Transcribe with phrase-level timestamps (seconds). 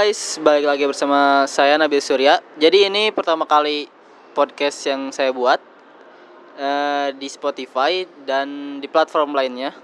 [0.00, 2.40] Guys, balik lagi bersama saya Nabil Surya.
[2.56, 3.84] Jadi ini pertama kali
[4.32, 5.60] podcast yang saya buat
[6.56, 9.76] eh, di Spotify dan di platform lainnya.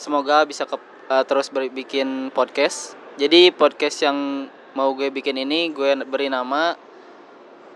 [0.00, 0.80] Semoga bisa ke,
[1.12, 2.96] eh, terus bikin podcast.
[3.20, 6.72] Jadi podcast yang mau gue bikin ini gue beri nama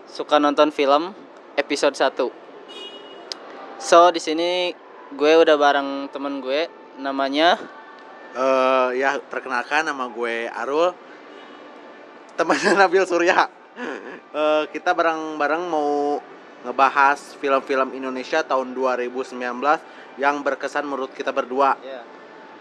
[0.09, 1.13] suka nonton film
[1.53, 2.17] episode 1.
[3.77, 4.73] So di sini
[5.13, 6.65] gue udah bareng temen gue
[6.97, 7.61] namanya
[8.35, 11.04] Eh ya perkenalkan nama gue Arul
[12.37, 13.47] temannya Nabil Surya.
[14.35, 16.19] Eh, kita bareng-bareng mau
[16.67, 19.39] ngebahas film-film Indonesia tahun 2019
[20.19, 21.79] yang berkesan menurut kita berdua.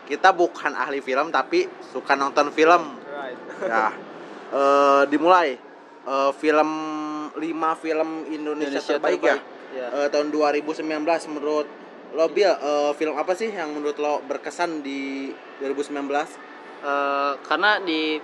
[0.04, 2.98] Kita bukan ahli film tapi suka nonton film.
[3.62, 3.90] Ya.
[4.54, 5.58] Eh, dimulai.
[6.04, 6.70] Eh, film
[7.34, 9.38] 5 film Indonesia, terbaik, ya.
[9.74, 9.88] Ya.
[10.04, 10.86] Eh, tahun 2019
[11.34, 11.66] menurut
[12.14, 18.20] lo Bil eh, film apa sih yang menurut lo berkesan di 2019 Eh, karena di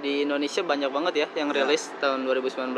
[0.00, 1.62] di Indonesia banyak banget ya yang Ya.
[1.62, 2.76] rilis tahun 2019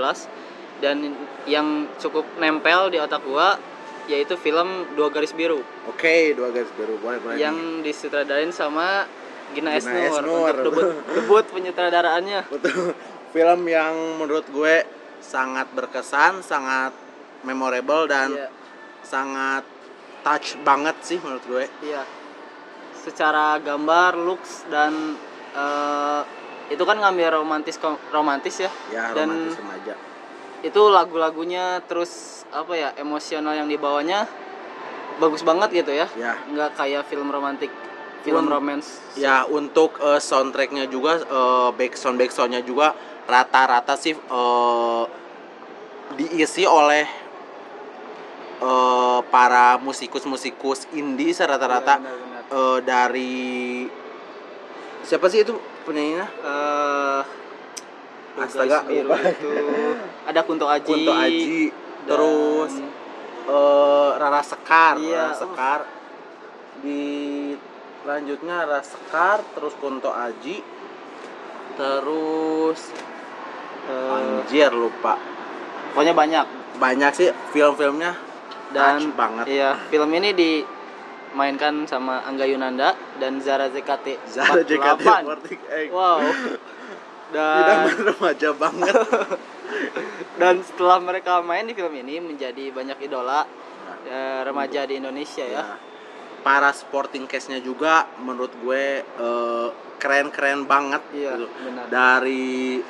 [0.79, 0.97] dan
[1.45, 3.57] yang cukup nempel di otak gua
[4.05, 7.39] yaitu film Dua Garis Biru Oke, dua garis biru boleh boleh.
[7.39, 9.07] yang disutradarain sama
[9.51, 10.51] Gina, Gina Esnur, Esnur.
[10.51, 12.41] untuk debut debut penyutradaraannya.
[12.49, 12.95] Betul.
[13.31, 14.83] film yang menurut gue
[15.19, 16.91] sangat berkesan, sangat
[17.43, 18.49] memorable dan Iya,
[19.03, 19.63] sangat
[20.21, 21.65] touch banget sih menurut gue.
[21.81, 22.03] iya.
[22.95, 25.15] Secara gambar, looks dan
[25.53, 26.23] eh,
[26.69, 27.77] itu kan ngambil romantis
[28.11, 28.71] romantis ya.
[28.89, 29.95] Ya, Dan- romantis remaja.
[30.63, 34.31] itu lagu-lagunya terus apa ya emosional yang dibawanya
[35.19, 37.67] bagus banget gitu ya Ya, nggak kayak film romantik
[38.23, 42.95] film Un- romance ya untuk eh, soundtracknya juga eh, back sound back soundnya juga
[43.27, 45.05] rata-rata sih eh,
[46.15, 47.03] diisi oleh
[48.63, 52.43] eh, para musikus-musikus indie rata-rata benar-benar.
[52.47, 53.43] eh, dari
[55.03, 56.27] siapa sih itu penyanyinya?
[56.27, 57.21] Eh,
[58.33, 59.51] Dua Astaga, Biru itu
[60.31, 62.73] ada Kunto Aji, Kunto Aji, dan- terus
[63.45, 65.81] eh, Rara Sekar, Iya, Rara Sekar.
[66.81, 67.03] Di
[68.03, 70.65] lanjutnya Rara Sekar, terus Kunto Aji,
[71.75, 72.81] terus
[73.85, 75.17] eh, anjir lupa.
[75.91, 78.17] pokoknya banyak Banyak sih film-filmnya
[78.73, 79.45] dan banget.
[79.47, 80.33] iya film ini
[81.33, 84.69] dimainkan sama Angga Yunanda dan Zara ZKT Zara 48.
[84.69, 85.89] JKT48.
[85.89, 86.21] wow
[87.33, 88.93] dan remaja banget.
[90.41, 93.49] dan setelah mereka main di film ini menjadi banyak idola
[94.05, 95.65] eh, remaja di Indonesia ya.
[95.65, 95.77] Ya.
[96.45, 101.47] Para sporting case-nya juga menurut gue eh, keren-keren banget Iya, gitu.
[101.49, 101.85] benar.
[101.89, 102.85] Dari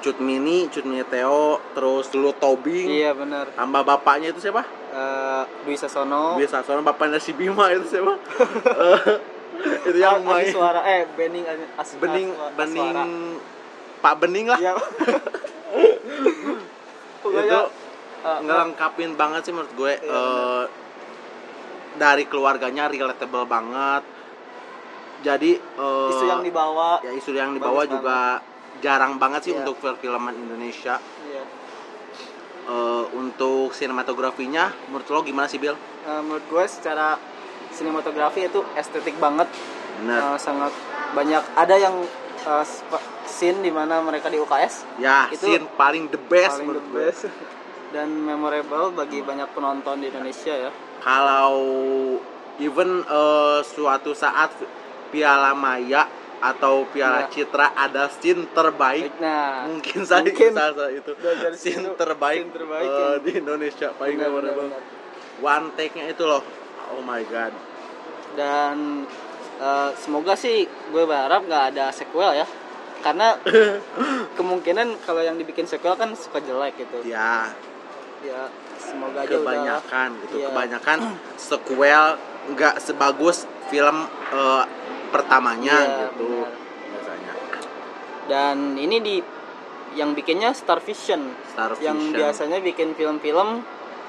[0.00, 3.52] Cut Mini, Cut Mini Theo, terus Lulu Tobing, Iya benar.
[3.52, 4.64] tambah bapaknya itu siapa?
[4.94, 6.38] Eh Dwi Sasono.
[6.38, 8.14] Biasa soalnya bapaknya si Bima itu siapa?
[9.86, 12.90] Itu yang Adi main suara eh Bening As- As- Bening Aswa- Bening.
[13.98, 14.58] Pak Bening lah.
[14.58, 14.74] Iya.
[17.24, 17.60] itu
[18.22, 20.64] eh, ngelengkapin banget sih menurut gue Iya, eh,
[21.96, 24.02] dari keluarganya relatable banget.
[25.24, 28.38] Jadi eh, isu yang dibawa ya isu yang dibawa juga
[28.78, 29.64] jarang banget sih Iya.
[29.64, 31.00] untuk perfilman Indonesia.
[32.64, 35.76] Eh, untuk sinematografinya menurut lo gimana sih Bill?
[35.76, 37.20] Eh, menurut gue secara
[37.68, 39.52] sinematografi itu estetik banget
[40.00, 40.32] Bener.
[40.32, 40.72] Eh, sangat
[41.12, 41.92] banyak ada yang
[42.60, 46.84] sp- scene di mana mereka di UKS ya, itu scene paling the best paling menurut
[46.84, 47.00] the gue.
[47.04, 47.20] best
[47.94, 50.70] dan memorable bagi banyak penonton di Indonesia ya
[51.00, 51.52] Kalau
[52.56, 54.56] even eh, suatu saat
[55.12, 56.08] Piala Maya
[56.44, 57.32] atau Piala Iya.
[57.32, 59.16] Citra ada scene terbaik?
[59.16, 61.12] Nah mungkin saja mungkin salah itu.
[61.56, 63.88] scene terbaik, scene terbaik yang- di Indonesia.
[63.96, 64.68] Paling benar, memorable.
[64.68, 64.82] benar.
[65.36, 66.44] one take nya itu loh.
[66.90, 67.50] Oh my god.
[68.34, 69.08] Dan
[69.56, 72.46] eh, semoga sih gue berharap nggak ada sequel ya.
[73.00, 73.36] Karena
[74.38, 77.02] kemungkinan kalau yang dibikin sequel kan suka jelek gitu.
[77.04, 77.48] Ya
[78.20, 78.48] ya
[78.80, 80.34] semoga aja udah kebanyakan gitu.
[80.38, 80.46] Iya.
[80.48, 80.98] kebanyakan
[81.36, 82.04] sequel
[82.46, 84.64] nggak sebagus film eh,
[85.14, 86.50] pertamanya Iya, gitu benar.
[86.90, 87.32] biasanya
[88.26, 89.16] dan ini di
[89.94, 92.18] yang bikinnya Star Vision Star yang Vision.
[92.18, 93.62] biasanya bikin film-film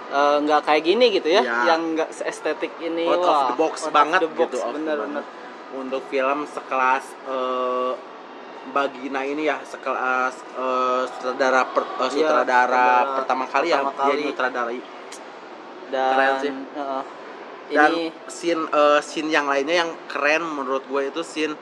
[0.08, 1.58] eh, nggak kayak gini gitu ya Iya.
[1.68, 4.58] yang nggak seestetik ini out wah of the box out of banget the box, gitu
[4.60, 5.24] of bener bener
[5.76, 7.94] untuk film sekelas eh,
[8.66, 14.10] Bagina ini ya sekelas eh, sutradara per- Iya, sutradara sutradara pertama kali ya pertama dia
[14.12, 14.24] kali.
[14.26, 14.80] nyutradarai
[15.86, 16.52] dan Keren sih.
[16.74, 17.02] eh,
[17.68, 21.56] dan ini scene eh, scene yang lainnya yang keren menurut gue itu scene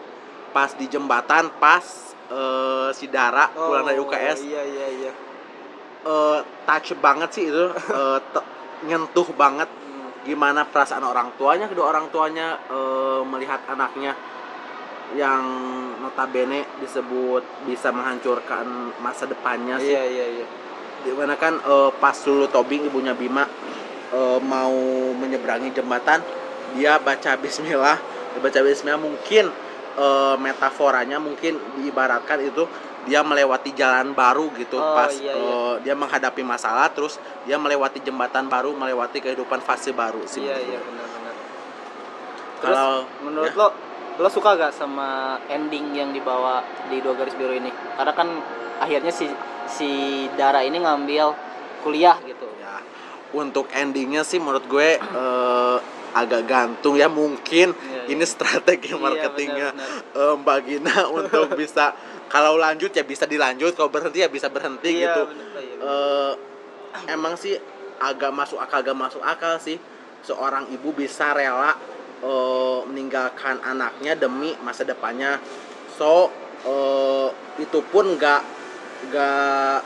[0.49, 1.83] pas di jembatan pas
[2.27, 5.11] eh, si Dara pulang dari Oh, UKS iya iya iya
[6.03, 7.65] eh, touch banget sih itu
[8.33, 8.47] te-
[8.83, 10.09] nyentuh banget Hmm.
[10.23, 14.11] gimana perasaan orang tuanya kedua orang tuanya eh, melihat anaknya
[15.13, 15.43] yang
[15.99, 18.65] notabene disebut bisa menghancurkan
[18.97, 20.45] masa depannya sih Iya iya iya.
[20.99, 23.45] di mana kan eh, pas dulu Tobing ibunya Bima
[24.13, 24.73] eh, mau
[25.17, 26.21] menyeberangi jembatan
[26.77, 27.97] dia baca Bismillah
[28.33, 29.49] dia baca Bismillah mungkin
[29.97, 32.65] eh, metaforanya mungkin diibaratkan itu
[33.03, 35.35] dia melewati jalan baru gitu Oh, pas iya, iya.
[35.35, 40.55] eh, dia menghadapi masalah terus dia melewati jembatan baru melewati kehidupan fase baru sih Iya
[40.61, 41.35] iya benar-benar.
[42.63, 43.59] Terus kalau menurut ya.
[43.59, 43.67] lo
[44.23, 47.67] lo suka gak sama ending yang dibawa di dua garis biru ini?
[47.97, 48.29] Karena kan
[48.79, 49.27] akhirnya si
[49.67, 49.89] si
[50.39, 51.33] Dara ini ngambil
[51.83, 52.47] kuliah gitu.
[53.33, 55.77] Untuk endingnya sih menurut gue eh,
[56.13, 58.13] agak gantung ya mungkin Iya, iya.
[58.13, 60.21] ini strategi Iya, marketingnya benar-benar.
[60.21, 61.93] eh, Mbak Gina untuk bisa
[62.27, 65.89] kalau lanjut ya bisa dilanjut kalau berhenti ya bisa berhenti Iya, gitu benar, iya, benar.
[65.89, 66.33] Eh,
[67.09, 67.57] emang sih
[67.97, 69.81] agak masuk akal agak masuk akal sih
[70.21, 71.73] seorang ibu bisa rela
[72.21, 75.41] eh, meninggalkan anaknya demi masa depannya
[75.91, 76.29] so
[76.63, 77.27] eh,
[77.57, 78.41] itu pun nggak
[79.03, 79.77] nggak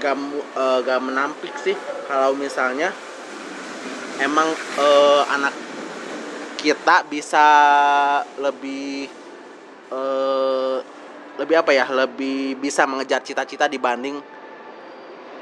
[0.00, 1.76] nggak mu- eh, nggak menampik sih
[2.06, 2.88] kalau misalnya
[4.18, 5.52] emang eh, anak
[6.56, 7.46] kita bisa
[8.36, 9.08] lebih
[9.90, 10.76] eh,
[11.36, 14.16] lebih apa ya lebih bisa mengejar cita-cita dibanding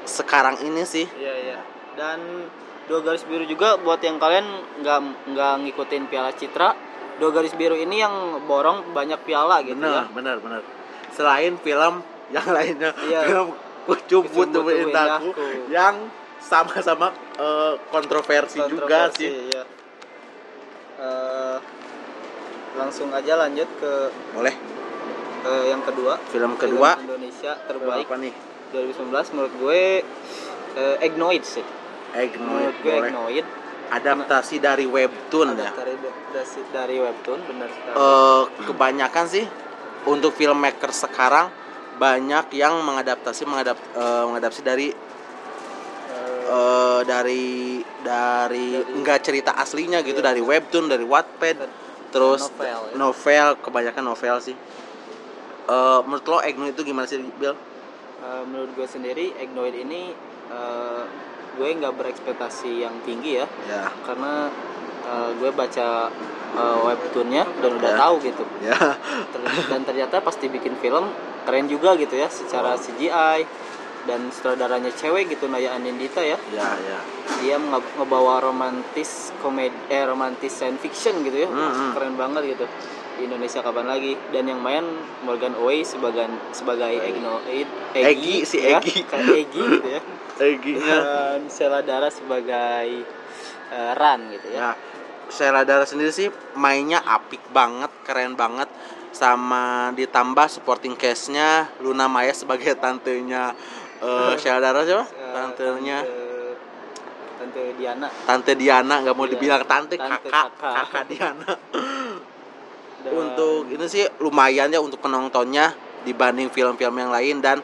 [0.03, 1.59] sekarang ini sih Iya iya.
[1.93, 2.47] Dan
[2.87, 4.47] dua garis biru juga buat yang kalian
[4.79, 6.73] nggak nggak ngikutin Piala Citra,
[7.15, 10.07] dua garis biru ini yang borong banyak piala gitu ya.
[10.09, 10.61] benar benar benar
[11.11, 13.21] selain film yang lainnya Iya.
[13.23, 13.47] film
[14.09, 15.29] Tubuh Indahku Indahku.
[15.73, 15.95] yang
[16.39, 19.63] sama-sama eh, kontroversi, juga Kontroversi, sih iya.
[20.99, 21.57] Eh,
[22.75, 23.93] langsung aja lanjut ke
[24.35, 24.55] boleh
[25.39, 26.19] ke yang kedua.
[26.31, 28.33] film kedua Film Indonesia film terbaik apa nih
[28.75, 29.81] 2019 menurut gue
[30.77, 31.65] eh, Egnoid sih.
[32.13, 33.45] Egnoid Menurut gue boleh Egnoid
[33.89, 35.97] adaptasi dari webtoon ya dari,
[36.69, 37.95] dari webtoon benar sekali.
[37.97, 39.45] Eh, kebanyakan sih
[40.05, 41.49] untuk filmmaker sekarang
[41.99, 44.87] banyak yang mengadaptasi mengadap eh, mengadaptasi dari
[46.49, 47.47] eh, dari
[47.99, 50.27] dari enggak cerita aslinya gitu Iya.
[50.31, 51.57] dari webtoon dari Wattpad
[52.09, 52.95] terus novel, ya.
[52.95, 54.57] novel kebanyakan novel sih
[55.69, 57.53] Eh, menurut lo Egnoid itu gimana sih Bill?
[57.53, 60.09] Eh, menurut gue sendiri Egnoid ini
[60.49, 61.01] eh,
[61.53, 64.49] gue nggak berekspektasi yang tinggi ya Ya, karena
[65.05, 66.09] eh, gue baca
[66.57, 67.97] eh, webtoonnya dan udah Ya.
[67.99, 68.97] tahu gitu ya,
[69.29, 71.05] Ter- dan ternyata pas dibikin film
[71.41, 73.39] keren juga gitu ya secara CGI
[74.01, 76.99] dan sutradaranya cewek gitu Naya Anindita ya ya, ya.
[77.37, 81.91] dia nge- ngebawa romantis komedi eh romantis science fiction gitu ya Hmm, hmm.
[81.93, 82.65] keren banget gitu
[83.15, 84.87] di Indonesia kapan lagi dan yang main
[85.21, 89.03] Morgan Oey sebagai sebagai Egnoid Egi, si ya, Egi.
[89.11, 90.01] kayak Egi gitu ya
[90.47, 90.95] Eginya.
[90.95, 93.03] dan Sheila Dara sebagai
[93.69, 94.71] eh, Ran gitu ya ya,
[95.27, 98.71] Sheila Dara sendiri sih mainnya apik banget, keren banget
[99.19, 103.51] sama ditambah supporting cast-nya Luna Maya sebagai tantenya.
[103.99, 105.03] Eh Sheila Dara siapa?
[105.03, 105.99] Eh, Tantenya.
[105.99, 106.23] tante,
[107.35, 108.07] tante Diana.
[108.23, 110.73] Tante Diana nggak mau Iya, dibilang tante, tante kakak kakak.
[110.73, 111.51] kakak Diana.
[112.99, 117.43] Dan untuk ini sih lumayan ya untuk penontonnya dibanding film-film yang lain.
[117.43, 117.59] Dan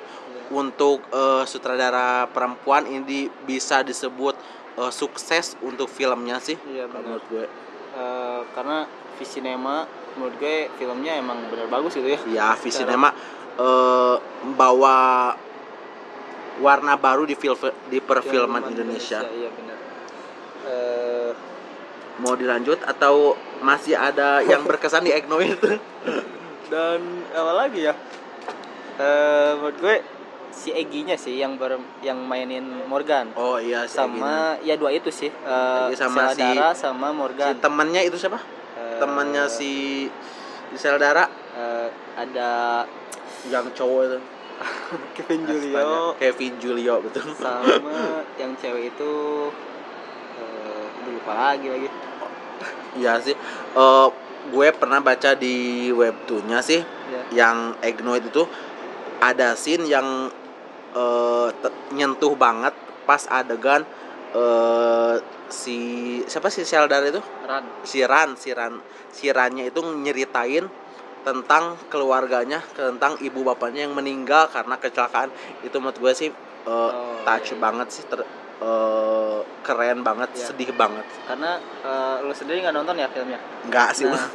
[0.51, 4.35] untuk eh, sutradara perempuan ini bisa disebut
[4.75, 7.03] eh, sukses untuk filmnya sih iya kalau benar.
[7.15, 7.45] menurut gue.
[7.95, 8.77] Eh, karena
[9.15, 13.09] Visinema menurut gue filmnya emang benar bagus gitu ya ya Secara- Visinema
[13.55, 14.95] eh, membawa
[16.57, 17.55] warna baru di film
[17.85, 19.19] di perfilman Indonesia.
[19.25, 19.77] iya benar
[20.65, 21.31] Eh,
[22.15, 25.59] Mau dilanjut atau masih ada yang berkesan di Egnoid?
[26.73, 27.93] dan apa lagi ya
[28.95, 29.95] Eh, menurut gue
[30.49, 35.11] si Eginya sih yang ber, yang mainin Morgan oh iya si sama ya dua itu
[35.11, 36.39] sih Egi sama si-
[36.73, 38.39] sama si Morgan temannya itu siapa?
[38.99, 40.05] Temannya si
[40.71, 42.83] si Seldara eh, ada
[43.51, 44.19] yang cowok itu.
[45.19, 47.27] Kevin Julio Kevin Julio betul.
[47.35, 49.13] sama yang cewek itu
[50.39, 51.89] aduh, lupa lagi lagi
[52.95, 53.35] Iya sih.
[53.75, 54.07] Eh,
[54.45, 56.79] gue pernah baca di webtoonnya sih
[57.11, 58.45] ya yang Egnoid itu
[59.19, 60.29] ada scene yang
[61.59, 62.71] te- nyentuh banget
[63.03, 63.83] pas adegan
[64.31, 65.15] eh,
[65.47, 65.77] si
[66.25, 67.21] siapa sih Sheldar itu?
[67.43, 67.63] Ran.
[67.83, 68.79] Si Ran si Ran.
[69.09, 70.65] Si Rannya itu nyeritain
[71.21, 75.29] tentang keluarganya tentang ibu bapaknya yang meninggal karena kecelakaan.
[75.61, 77.57] Itu menurut gue sih eh, Oh, touch iya.
[77.57, 78.25] banget sih ter-
[78.55, 80.45] eh, keren banget Iya.
[80.49, 81.05] sedih banget.
[81.25, 83.39] Karena eh, lu sendiri nggak nonton ya filmnya?
[83.65, 84.27] Nggak sih Nah.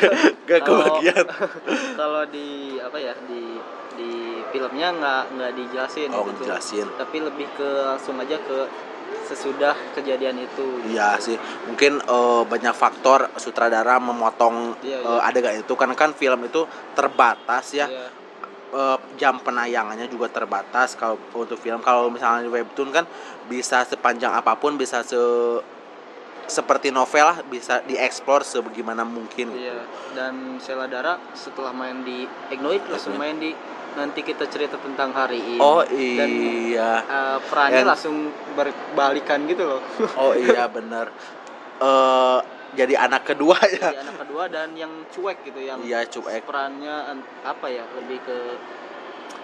[0.48, 1.24] gak kebagian.
[2.00, 3.60] kalau di apa ya di
[3.98, 4.10] di
[4.48, 6.46] filmnya nggak nggak dijelasin oh gitu.
[6.46, 8.58] ngejelasin tapi lebih ke langsung aja ke
[9.28, 11.36] sesudah kejadian itu Iya sih,
[11.68, 15.20] mungkin eh, banyak faktor sutradara memotong Iya, iya.
[15.28, 16.64] adegan itu karena kan film itu
[16.96, 17.86] terbatas ya.
[17.86, 18.08] Iya.
[18.68, 21.80] Eh, jam penayangannya juga terbatas kalau untuk film.
[21.80, 23.08] Kalau misalnya di webtoon kan
[23.48, 25.16] bisa sepanjang apa pun, bisa se
[26.48, 29.52] seperti novel lah, bisa dieksplor sebagaimana mungkin.
[29.52, 33.52] Iya, dan Sheila Dara setelah main di Ignoid langsung main di
[33.94, 35.58] nanti kita cerita tentang hari ini.
[35.58, 36.30] Oh Dan
[36.66, 37.04] iya.
[37.04, 38.16] eh, perannya Dan- langsung
[38.54, 39.80] berbalikan gitu loh.
[40.20, 41.12] Oh iya bener.
[41.78, 42.38] Eh
[42.70, 43.90] jadi anak kedua ya.
[43.90, 48.18] Jadi anak kedua dan yang cuek gitu yang Iya cuek, perannya an- apa ya lebih
[48.20, 48.36] ke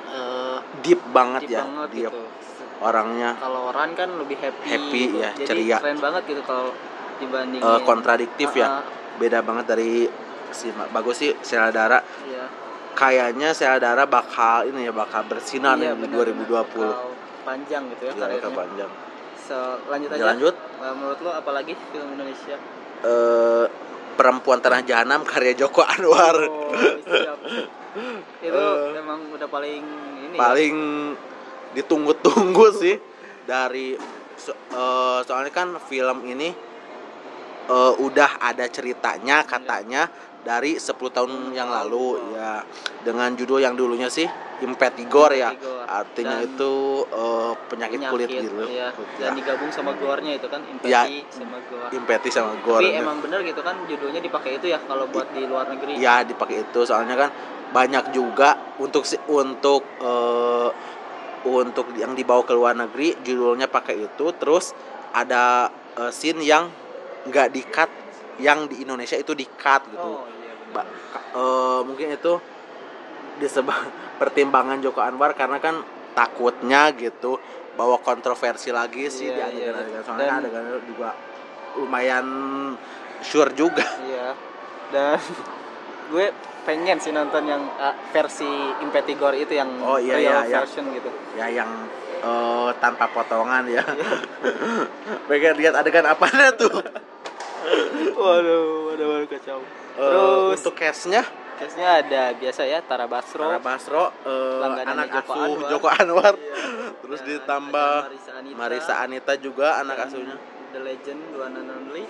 [0.07, 2.23] eh deep banget deep ya banget dia gitu.
[2.77, 3.31] orangnya.
[3.37, 5.19] Kalau Ran kan lebih happy, Happy, gitu.
[5.19, 5.77] ya, Jadi ceria.
[5.81, 6.71] keren banget gitu kalau
[7.25, 8.67] dibandingin Eh, kontradiktif ya.
[8.67, 8.83] Ah, ah,
[9.15, 10.11] Beda banget dari
[10.51, 11.99] si bagus sih Sheila Dara.
[12.25, 12.45] Iya.
[12.93, 16.87] Kayaknya Sheila Dara bakal ini ya bakal bersinar Iya, di benar, 2020.
[16.87, 17.11] bakal
[17.43, 18.51] panjang gitu ya Iya, karirnya.
[18.53, 18.91] panjang.
[19.37, 20.25] So, lanjut aja.
[20.27, 22.57] Lanjut Eh, menurut lo apalagi film Indonesia?
[23.03, 23.65] eh
[24.15, 26.39] Perempuan Tanah Jahanam karya Joko Anwar.
[26.39, 26.71] Oh,
[27.05, 27.39] siap.
[28.47, 28.95] Itu Eh.
[28.97, 29.83] emang udah paling
[30.23, 30.41] ini ya?
[30.41, 30.75] Paling
[31.75, 32.95] ditunggu-tunggu sih
[33.45, 33.99] dari
[34.35, 36.55] so- eh, soalnya kan film ini
[37.67, 40.09] eh, udah ada ceritanya katanya
[40.45, 42.61] dari 10 tahun yang lalu ya
[43.01, 45.51] dengan judul yang dulunya sih Impetigor ya
[45.85, 46.73] artinya Dan itu
[47.05, 48.89] eh, penyakit, kulit gitu ya.
[48.89, 51.03] Ya, Dan digabung sama gore-nya itu kan Impeti Ya.
[51.29, 51.89] sama gore.
[51.91, 55.45] impeti sama gore Tapi emang bener gitu kan judulnya dipakai itu ya kalau buat di
[55.45, 55.99] luar negeri.
[55.99, 57.31] ya dipakai itu soalnya kan
[57.73, 60.69] banyak juga untuk untuk eh,
[61.45, 64.71] untuk yang dibawa ke luar negeri judulnya pakai itu terus
[65.11, 65.69] ada
[65.99, 66.71] eh, scene yang
[67.25, 67.91] nggak di cut
[68.37, 70.53] yang di Indonesia itu di cut gitu Oh iya.
[70.71, 70.89] Ba-
[71.35, 72.33] eh, mungkin itu
[73.37, 73.75] disebut
[74.21, 75.81] pertimbangan Joko Anwar karena kan
[76.13, 77.39] takutnya gitu
[77.75, 80.07] bawa kontroversi lagi sih Iya, di iya, adegan-adegan iya.
[80.07, 81.11] soalnya Dan- adegannya juga
[81.75, 82.27] lumayan
[83.21, 84.29] sure juga Iya.
[84.93, 85.19] Dan
[86.07, 86.27] gue
[86.63, 88.47] pengen sih nonton yang uh, versi
[88.79, 90.59] Impetigor itu yang Oh, iya, real iya, iya.
[90.61, 91.11] version gitu.
[91.35, 91.67] ya yang
[92.21, 93.83] eh, tanpa potongan ya
[95.29, 96.73] pengen lihat adegan apa tuh
[98.15, 99.61] Waduh, waduh, waduh kacau.
[99.61, 101.23] Eh, Terus untuk case-nya
[101.55, 103.41] case-nya ada biasa ya Tara Basro.
[103.41, 105.69] Tara Basro Langganannya anak Joko asuh Anwar.
[105.71, 106.55] Joko Anwar Iya.
[106.99, 110.37] terus Dan ditambah Marisa Anita, Marisa Anita juga anak asuhnya
[110.73, 112.05] The Legend and only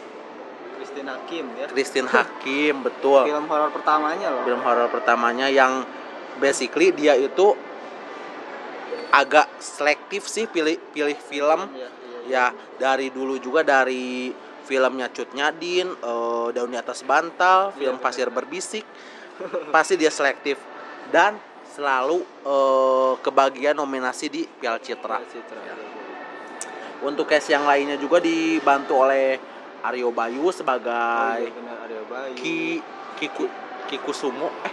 [0.74, 1.66] Christine Hakim ya.
[1.68, 4.42] Christine Hakim betul Film horor pertamanya loh.
[4.42, 5.84] film horor pertamanya yang
[6.36, 7.52] basically dia itu
[9.10, 11.86] agak selektif sih pilih pilih film Iya,
[12.26, 12.48] iya, iya.
[12.50, 14.32] ya dari dulu juga dari
[14.64, 18.84] filmnya Cut Nyadin, eh, Daun di atas bantal, film Iya, Pasir berbisik,
[19.68, 20.56] pasti dia selektif
[21.08, 21.36] dan
[21.70, 25.20] selalu eh, kebagian nominasi di Piala Citra.
[25.24, 25.60] Citra.
[27.04, 29.36] Untuk cast yang lainnya juga dibantu oleh
[29.84, 32.32] Aryo Bayu Oh, sebagai iya benar Aryo Bayu.
[32.32, 32.80] Ki
[33.14, 33.44] Kiku
[33.84, 34.72] Kikusumo eh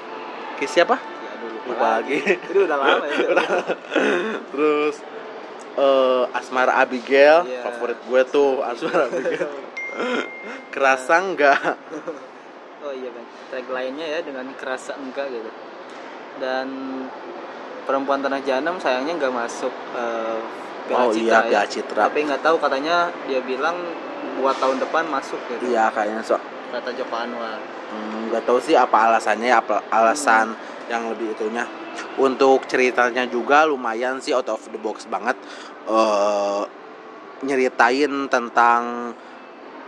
[0.55, 0.95] Ki siapa?
[0.95, 2.17] Ya, aduh, lupa, Lupa lagi.
[2.23, 3.17] Itu udah lama ya.
[4.55, 4.95] Terus
[5.75, 7.67] eh Asmara Abigail, Iya.
[7.67, 9.51] favorit gue tuh Asmara Abigail.
[10.71, 11.77] Kerasa enggak?
[12.81, 13.25] Oh iya kan.
[13.51, 15.51] Tagline-nya ya dengan kerasa enggak gitu.
[16.39, 16.67] Dan
[17.83, 19.73] perempuan tanah jahanam sayangnya nggak masuk
[20.87, 21.61] Piala Oh iya, ya.
[21.67, 22.09] Citra.
[22.09, 23.77] Tapi nggak tahu katanya dia bilang
[24.39, 25.69] buat tahun depan masuk gitu.
[25.69, 26.39] Iya kayaknya so.
[26.71, 27.59] Kata Joko Anwar.
[27.91, 30.55] Hmm, nggak tahu sih apa alasannya, apa alasan
[30.87, 31.67] yang lebih itunya.
[32.15, 35.35] Untuk ceritanya juga lumayan sih out of the box banget.
[35.91, 36.63] eh
[37.41, 39.11] nyeritain tentang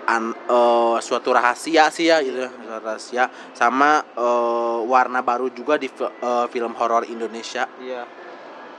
[0.08, 5.88] an, eh, suatu rahasia sih ya itu suatu rahasia sama eh, warna baru juga di
[5.90, 7.68] eh, film horor Indonesia.
[7.80, 8.04] Iya.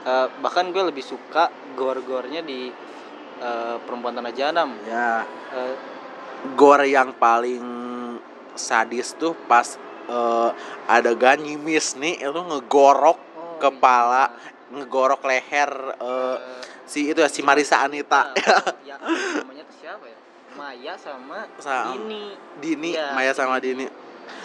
[0.04, 2.69] Eh, bahkan gue lebih suka gor-gornya di
[3.40, 4.71] eh, perempuan tanah jahanam.
[4.85, 5.75] Ya, Eh,
[6.59, 7.62] gore yang paling
[8.52, 9.78] sadis tuh pas
[10.11, 10.50] eh,
[10.90, 14.76] adegan nyimis nih itu ngegorok oh, kepala, iya.
[14.76, 18.28] ngegorok leher eh, Eh, si itu ya si Marisa Anita.
[18.85, 19.63] ya namanya ya
[20.64, 22.25] Maya sama Sama- Dini
[22.56, 23.85] Dini, Iya, Maya sama Dini.
[23.85, 23.87] Dini.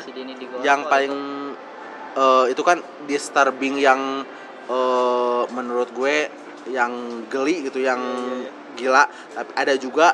[0.04, 2.20] si Dini di yang paling itu.
[2.20, 4.28] eh, itu kan disturbing yang
[4.68, 6.28] eh, menurut gue
[6.68, 6.92] yang
[7.32, 10.12] geli gitu yang Iya, iya, gila tapi ada juga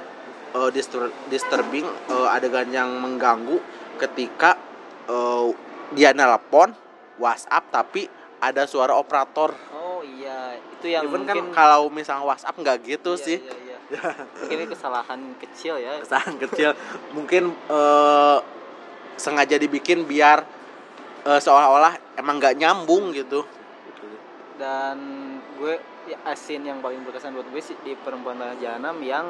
[0.53, 3.57] eh, distur- disturbing eh, adegan yang mengganggu
[3.97, 4.61] ketika
[5.09, 5.47] eh,
[5.97, 6.69] dia nelpon
[7.17, 8.05] WhatsApp tapi
[8.37, 13.17] ada suara operator oh iya itu yang even mungkin kan kalau misalnya WhatsApp nggak gitu
[13.17, 13.74] iya, sih iya, iya.
[13.97, 15.99] Mungkin ini kesalahan kecil ya.
[16.01, 16.69] Kesalahan kecil.
[17.11, 18.37] Mungkin eh,
[19.15, 20.43] sengaja dibikin biar
[21.23, 23.43] eh, seolah-olah emang nggak nyambung gitu.
[24.55, 24.97] Dan
[25.59, 25.75] gue
[26.07, 29.25] ya, asin yang paling berkesan buat gue sih di perempuan tanah jahanam yang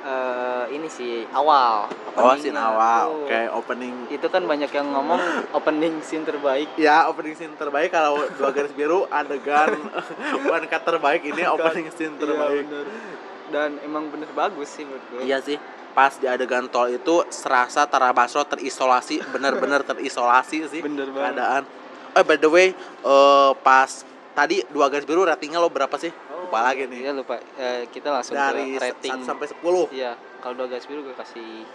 [0.00, 1.92] eh, ini sih awal.
[2.16, 3.28] Oh, scene awal.
[3.28, 4.08] Oke, opening.
[4.08, 5.20] itu kan banyak yang ngomong
[5.58, 6.72] opening scene terbaik.
[6.74, 7.92] Ya, opening scene terbaik.
[7.92, 9.76] Kalau dua garis biru adegan
[10.56, 12.64] one cut terbaik ini opening scene Iya, terbaik.
[12.64, 12.86] bener.
[13.50, 15.58] Dan emang bener bagus sih menurut gue Iya sih.
[15.90, 21.34] Pas di adegan tol itu serasa Tara Basro terisolasi, bener-bener terisolasi sih Bener banget.
[21.36, 21.62] keadaan.
[22.10, 22.68] Eh by the way,
[23.02, 23.90] eh, pas
[24.30, 26.10] tadi dua garis biru ratingnya lo berapa sih?
[26.10, 27.04] Lupa lagi nih.
[27.04, 27.38] Iya lupa.
[27.54, 29.18] Eh, kita langsung Dari ke rating.
[29.18, 29.90] 1 sampai 10.
[29.90, 31.66] Iya, kalau dua garis biru gue kasih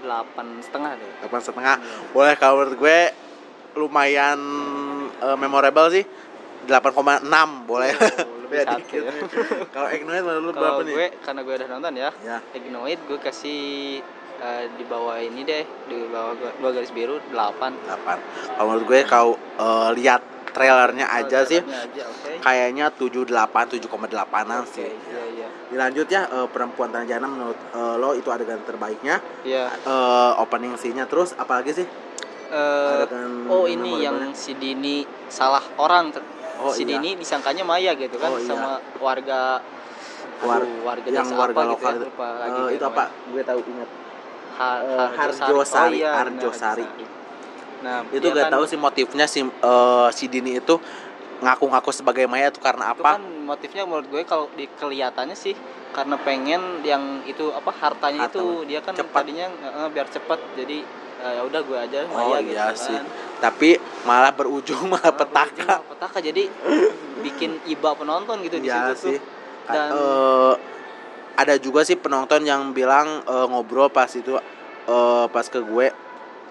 [0.00, 1.12] delapan setengah deh.
[1.20, 1.76] delapan setengah
[2.10, 2.98] boleh kalau menurut gue
[3.76, 4.38] lumayan
[5.20, 6.04] eh, memorable sih
[6.64, 7.28] 8,6
[7.64, 9.02] boleh Oh, lebih Beda sakit dikit
[9.70, 13.18] kalau Ignoid menurut lu berapa nih gue karena gue udah nonton ya, ya Ignoid gue
[13.20, 13.60] kasih
[14.36, 17.76] eh, di bawah ini deh, di bawah gua- dua garis biru delapan.
[17.78, 18.18] 8
[18.52, 22.30] kalau menurut gue kalau eh, lihat trailernya aja sih Trailernya aja, oke.
[22.42, 23.30] kayaknya 78
[23.78, 25.48] 7,8an Oke, sih Iya, iya.
[25.70, 29.70] dilanjut ya eh, perempuan tanah jahanam menurut eh, lo itu adegan terbaiknya Iya.
[29.70, 31.86] eh, opening scene-nya terus apalagi sih
[32.50, 36.10] adegan oh ini yang si Dini salah orang.
[36.60, 36.96] Oh, si iya.
[36.96, 38.46] Dini disangkanya Maya gitu kan Oh, iya.
[38.46, 39.60] sama warga
[40.40, 43.02] War- aduh, warga yang desa warga apa lokal gitu ya, lupa lagi gue itu apa
[43.02, 43.28] namanya.
[43.28, 43.88] gue tahu ingat
[44.50, 45.88] Ha- Eh, Harjosari.
[45.88, 46.84] Oh iya, Harjosari.
[47.80, 50.76] Nah, itu gak kan- tahu sih motifnya si eh, si Dini itu
[51.40, 53.16] ngaku-ngaku sebagai Maya itu karena Itu apa?
[53.16, 55.56] kan motifnya menurut gue kalau di kelihatannya sih
[55.90, 58.36] karena pengen yang itu apa hartanya Harta.
[58.36, 59.24] itu dia kan Cepat.
[59.24, 60.78] tadinya eh, biar cepet jadi
[61.22, 62.76] ya udah gue aja Oh, Maya gitu iya kan.
[62.76, 62.98] sih.
[63.38, 63.68] Tapi
[64.02, 65.54] malah berujung malah Nah, petaka.
[65.54, 66.42] berujung petaka jadi
[67.20, 69.16] bikin iba penonton gitu di Iya situ sih.
[69.16, 69.22] tuh.
[69.66, 70.54] Dan- Eh,
[71.36, 74.36] ada juga sih penonton yang bilang eh, ngobrol pas itu
[74.82, 75.86] eh, pas ke gue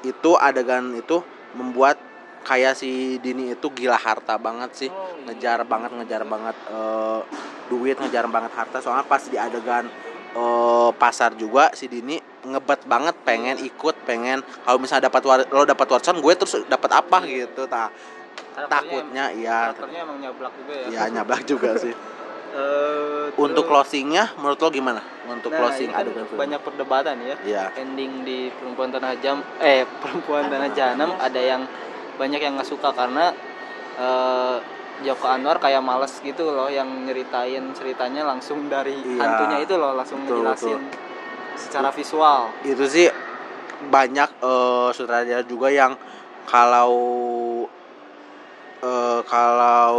[0.01, 1.19] itu adegan itu
[1.51, 1.99] membuat
[2.41, 4.87] kayak si Dini itu gila harta banget sih.
[4.87, 5.25] Oh, iya.
[5.27, 7.19] ngejar banget ngejar banget eh,
[7.67, 9.85] duit ngejar banget harta soalnya pas di adegan
[10.35, 15.67] eh, pasar juga si Dini ngebet banget pengen ikut pengen kalau misalnya dapat war- lo
[15.67, 17.91] dapat warisan gue terus dapat apa gitu tak
[18.67, 19.71] takutnya em- iya.
[19.71, 20.87] karakternya emang nyablak juga ya.
[20.87, 21.93] ya nyablak juga sih.
[22.49, 25.01] Eh, untuk closingnya menurut lo gimana?
[25.29, 27.35] Untuk nah, closing kan adegan film banyak perdebatan ya.
[27.45, 31.61] ya ending di perempuan tanah jam eh perempuan tanah jahanam ada yang
[32.17, 33.31] banyak yang nggak suka karena
[34.01, 34.57] eh,
[34.99, 39.95] Joko Anwar kayak males gitu loh yang nyeritain ceritanya langsung dari Iya, hantunya itu loh
[39.95, 40.79] langsung betul, ngejelasin
[41.55, 42.51] secara visual.
[42.61, 43.07] Itu sih
[43.79, 45.95] banyak eh, sutradara juga yang
[46.43, 46.91] kalau
[48.81, 49.95] eh, kalau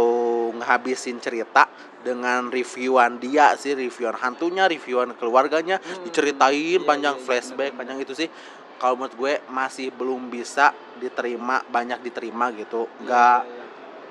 [0.53, 1.65] ngehabisin cerita
[2.01, 7.71] dengan reviewan dia sih reviewan hantunya reviewan keluarganya Hmm, diceritain iya, panjang iya, iya, flashback
[7.73, 8.29] benar, panjang itu sih.
[8.77, 12.89] Kalau menurut gue masih belum bisa diterima banyak diterima gitu.
[13.01, 13.60] Nggak Iya,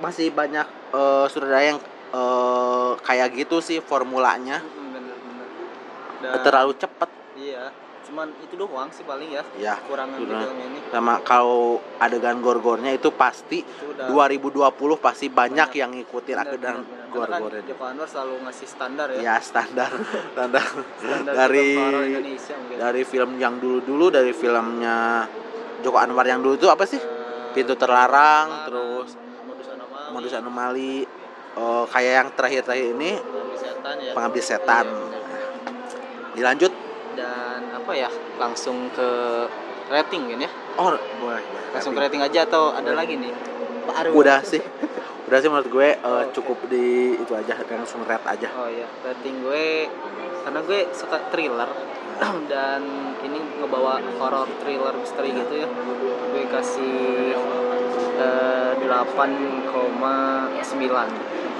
[0.01, 0.67] masih banyak
[1.31, 1.79] sutradara yang
[2.11, 4.59] eh, kayak gitu sih formulanya.
[4.65, 5.47] Bener-bener.
[6.21, 7.11] Dan- terlalu cepet.
[7.39, 7.71] Iya
[8.11, 10.79] cuman itu doang sih paling ya ya kekurangan di film ini.
[10.91, 15.79] Sama kalau adegan gor-gornya itu pasti itu udah 2020 pasti banyak, Banyak.
[15.79, 16.77] yang ngikutin bener, adegan.
[16.83, 19.91] Karena kan gor-gornya Joko Anwar selalu ngasih standar ya, ya standar.
[20.35, 20.65] Standar.
[20.99, 21.71] Standar dari
[22.75, 25.31] dari film yang dulu-dulu dari filmnya
[25.87, 26.99] Joko Anwar yang dulu itu apa sih?
[26.99, 28.89] Eh, Pintu Terlarang, Terlarang, terus
[30.11, 31.07] modus anomali,
[31.53, 34.12] eh, kayak yang terakhir-terakhir ini pengabdi setan ya.
[34.12, 35.42] pengabdi setan Iya, bener.
[36.35, 36.73] dilanjut
[37.11, 38.11] Dan apa ya?
[38.38, 39.09] Langsung ke
[39.88, 40.51] rating kan ya?
[40.77, 41.44] oh boleh boleh.
[41.75, 43.33] Langsung ke rating aja atau ada lagi nih?
[43.81, 44.14] Baru.
[44.14, 44.62] udah sih
[45.27, 49.42] udah sih menurut gue eh, cukup di itu aja langsung red aja Oh iya, rating
[49.42, 49.90] gue
[50.40, 51.68] karena gue suka thriller
[52.53, 52.81] dan
[53.25, 55.68] ini ngebawa horror thriller misteri gitu ya.
[56.31, 57.33] Gue kasih
[58.20, 61.09] 8,9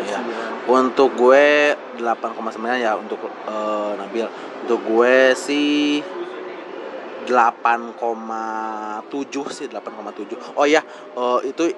[0.01, 0.17] Iya.
[0.65, 2.41] Untuk gue 8,9
[2.79, 4.27] ya untuk eh, Nabil.
[4.65, 6.01] Untuk gue sih
[7.27, 9.05] 8,7
[9.53, 10.57] sih 8,7.
[10.57, 10.81] Oh ya,
[11.13, 11.69] eh, itu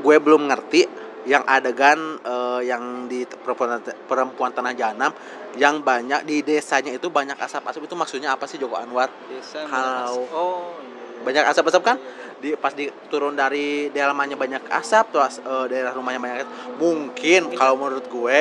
[0.00, 0.86] gue belum ngerti
[1.26, 5.12] yang adegan eh, yang di perempuan perempuan tanah jahanam
[5.58, 9.10] yang banyak di desanya itu banyak asap-asap itu maksudnya apa sih Joko Anwar?
[9.26, 10.99] Desa Kalau- Oh, iya.
[11.20, 11.96] Banyak asap-asap kan?
[12.40, 16.52] Di pas di turun dari dalamnya banyak asap terus eh, daerah rumahnya banyak asap.
[16.80, 18.38] Mungkin kalau menurut gue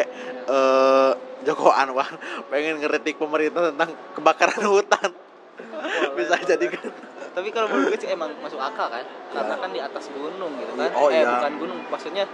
[0.49, 2.09] eh Joko Anwar
[2.51, 5.09] pengen ngeritik pemerintah tentang kebakaran hutan.
[6.15, 6.91] Bisa jadi kan.
[7.29, 9.05] Tapi kalau menurut gue sih emang masuk akal kan?
[9.31, 10.91] Karena kan di atas gunung gitu kan.
[10.97, 11.39] Oh, eh iya.
[11.39, 12.25] bukan gunung, maksudnya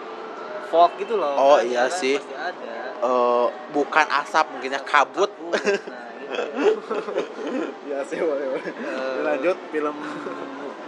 [0.71, 1.35] fog gitu loh.
[1.37, 1.99] Oh, kan, iya ya kan?
[1.99, 2.15] sih.
[2.17, 2.75] Ada.
[3.05, 5.29] Eh, bukan asap mungkinnya kabut.
[5.29, 6.04] Nah, gitu.
[7.89, 8.63] ya sih boleh, boleh.
[8.65, 9.95] Eh, Lanjut film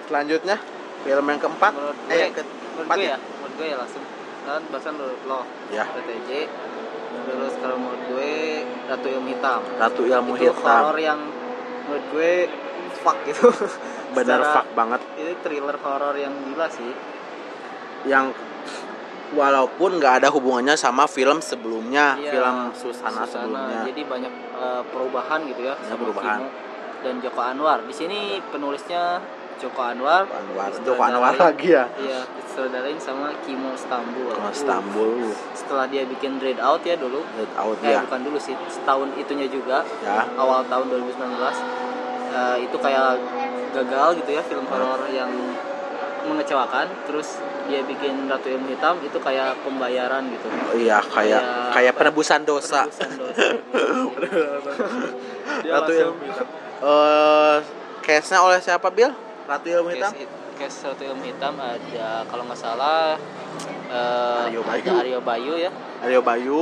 [0.05, 0.57] selanjutnya
[1.01, 3.05] film yang keempat menurut eh yang menurut keempat ya.
[3.05, 4.03] ya, menurut gue ya langsung
[4.43, 4.93] kan bahkan
[5.25, 5.83] loh Ya.
[5.86, 6.29] PTJ
[7.27, 8.31] terus kalau menurut gue
[8.88, 10.63] Ratu Ilmu Hitam Ratu Ilmu itu Hitam.
[10.63, 11.19] horor yang
[11.83, 12.31] menurut gue
[12.97, 13.51] fuck gitu
[14.15, 15.01] Secara- fuck banget.
[15.15, 16.91] itu thriller horor yang gila sih
[18.03, 18.31] Yang
[19.30, 23.84] walaupun nggak ada hubungannya sama film sebelumnya, Iya, film Susana, sebelumnya.
[23.84, 26.40] jadi banyak eh, perubahan gitu ya Ya, sama perubahan.
[26.40, 26.48] Kimo
[26.98, 29.22] dan Joko Anwar di sini penulisnya
[29.58, 31.86] Joko Anwar Anwar, Joko Anwar lagi ya.
[31.96, 37.22] iya disutradarain sama Kimo Stambul Ke Uh, Istanbul, setelah dia bikin Dread Out ya dulu
[37.32, 38.02] Get Out eh ya.
[38.02, 40.26] bukan dulu sih setahun itunya juga Ya.
[40.36, 41.38] awal tahun 2019
[42.30, 43.18] eh, itu kayak
[43.74, 45.30] gagal gitu ya film horor yang
[46.26, 51.71] mengecewakan terus dia bikin Ratu Ilmu Hitam itu kayak pembayaran gitu Oh iya, kayak Kayak
[51.75, 52.88] kayak penebusan dosa.
[52.88, 53.43] Penebusan dosa.
[55.63, 56.47] Dia Ratu Ilmu Hitam.
[56.77, 57.56] Eh,
[58.01, 59.12] case-nya oleh siapa, Bil?
[59.47, 60.12] Ratu Ilmu Hitam?
[60.12, 60.27] case,
[60.58, 63.15] case Ratu Ilmu Hitam ada kalau nggak salah
[63.88, 64.91] eh, Aryo Bayu.
[64.91, 65.71] Aryo Bayu ya
[66.03, 66.60] Aryo Bayu,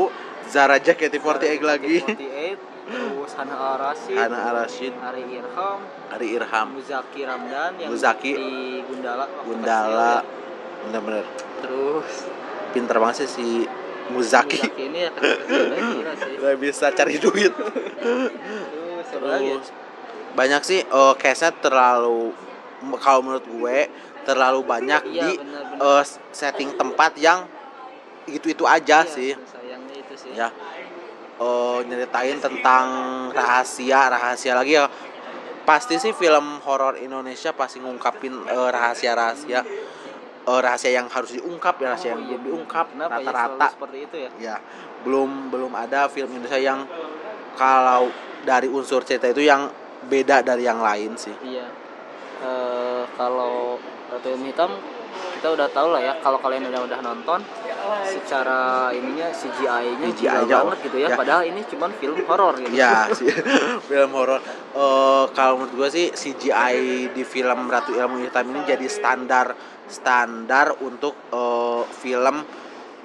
[0.49, 2.01] Zara JKT48 lagi.
[2.01, 5.79] 48 terus Hana Al Rashid Hana Al-Rashid, Ari Irham
[6.13, 8.31] Ari Irham, Muzaki Ramdan yang Muzaki.
[8.37, 10.21] di Gundala Gundala.
[10.21, 10.44] kecil ya.
[10.89, 11.25] Bener-bener
[11.61, 12.29] terus
[12.71, 13.47] pinter banget sih si
[14.11, 14.61] Muzaki.
[14.61, 15.63] Muzaki ini ya kecil
[16.37, 17.53] gila bisa cari duit.
[17.55, 18.31] terus
[19.09, 19.57] ya?
[19.57, 19.67] Terus
[20.35, 22.35] banyak sih eh case-nya terlalu
[22.99, 23.77] kalau menurut gue
[24.27, 27.47] terlalu banyak iya di benar-benar eh, setting tempat yang
[28.27, 29.31] itu-itu aja Iya, sih.
[29.31, 30.49] itu sih Ya.
[31.35, 32.85] Eh, nyeritain tentang
[33.31, 34.87] rahasia, rahasia lagi ya.
[35.65, 39.63] Pasti sih film horor Indonesia pasti ngungkapin eh, rahasia-rahasia
[40.45, 44.15] eh, rahasia yang harus diungkap, ya, rahasia yang Oh, iya, belum diungkap rata-rata seperti itu
[44.17, 44.55] ya ya
[45.01, 46.85] belum belum ada film Indonesia yang
[47.53, 48.09] kalau
[48.41, 49.69] dari unsur cerita itu yang
[50.05, 51.65] beda dari yang lain sih Iya.
[52.41, 54.71] Eh kalau Ratu Ilmu Hitam
[55.39, 57.39] kita udah tahu lah ya kalau kalian udah udah nonton
[58.03, 61.09] secara ininya CGI-nya CGI gila aja, banget gitu ya.
[61.09, 61.17] ya.
[61.17, 62.73] Padahal ini cuman film horor gitu.
[62.75, 63.29] ya sih
[63.87, 64.41] film horor
[64.75, 69.55] Eh, kalau menurut gue sih CGI di film Ratu Ilmu Hitam ini jadi standar
[69.87, 72.41] standar untuk eh, film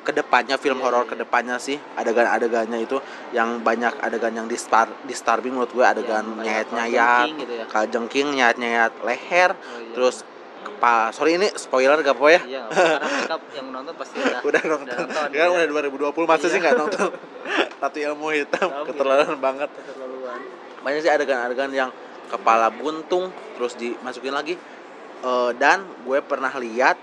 [0.01, 1.11] ke depannya film Iya, horor iya.
[1.11, 2.97] ke depannya sih adegan-adegannya itu
[3.31, 7.65] yang banyak adegan yang di star disturbing menurut gue adegan Yang kayak nyayat-nyayat gitu ya.
[7.69, 9.93] kaljengking nyayat-nyayat leher Oh, iya.
[9.93, 10.17] terus
[10.61, 14.97] kepala sorry ini spoiler gak apa ya Iya, karena yang nonton pasti udah udah nonton,
[14.99, 15.47] nonton, kan ya.
[15.49, 16.63] udah 2020 masa sih Iya.
[16.63, 17.09] nggak nonton
[17.81, 20.41] Ratu Ilmu Hitam Tahu, keterlaluan banget keterlaluan.
[20.81, 21.91] banyak sih adegan-adegan yang
[22.27, 24.57] kepala buntung terus dimasukin lagi
[25.21, 26.97] Eh, dan gue pernah lihat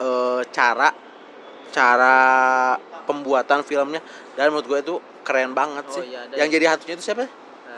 [0.00, 0.88] eh, cara
[1.68, 2.16] cara
[3.04, 4.00] pembuatan filmnya
[4.32, 7.22] dan menurut gue itu keren banget Oh, sih iya, ada yang jadi hantunya itu siapa
[7.22, 7.28] Eh,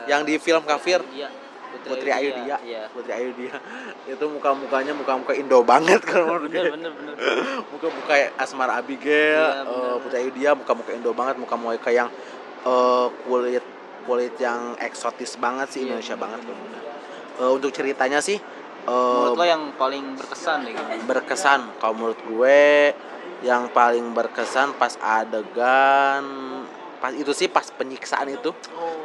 [0.06, 1.02] Yang di film Kafir.
[1.10, 1.28] Iya.
[1.82, 2.86] Putri Ayu Dia Iya.
[2.88, 3.58] Putri Ayu Dia
[4.06, 7.14] itu muka-mukanya muka-muka Indo banget kalau menurut gue Bener bener bener.
[7.74, 9.98] muka-muka Asmar Abigail, Iya, eh, benar.
[9.98, 12.06] Putri Ayu dia muka-muka Indo banget, muka-muka yang
[12.62, 13.64] eh, kulit
[14.02, 16.40] kulit yang eksotis banget sih Iya, Indonesia benar, banget.
[16.46, 16.82] benar.
[17.40, 18.38] Eh, untuk ceritanya sih
[18.86, 21.06] eh, Menurut lo yang paling berkesan deh gitu.
[21.06, 21.60] berkesan.
[21.78, 22.62] Kalau menurut gue
[23.42, 26.24] yang paling berkesan pas adegan
[27.02, 28.54] pas itu sih pas penyiksaan itu,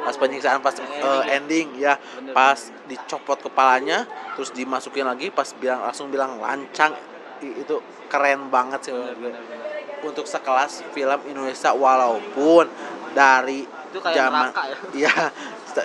[0.06, 1.34] pas penyiksaan pas eh, ending ya?
[1.34, 2.54] ending ya, Bener, pas
[2.86, 4.06] dicopot kepalanya,
[4.38, 6.94] terus dimasukin lagi, pas bilang langsung bilang lancang
[7.42, 10.06] itu keren banget sih bener, bener, bener.
[10.06, 12.70] untuk sekelas film Indonesia walaupun
[13.18, 14.76] dari Itu kayak zaman ya.
[15.02, 15.14] Iya,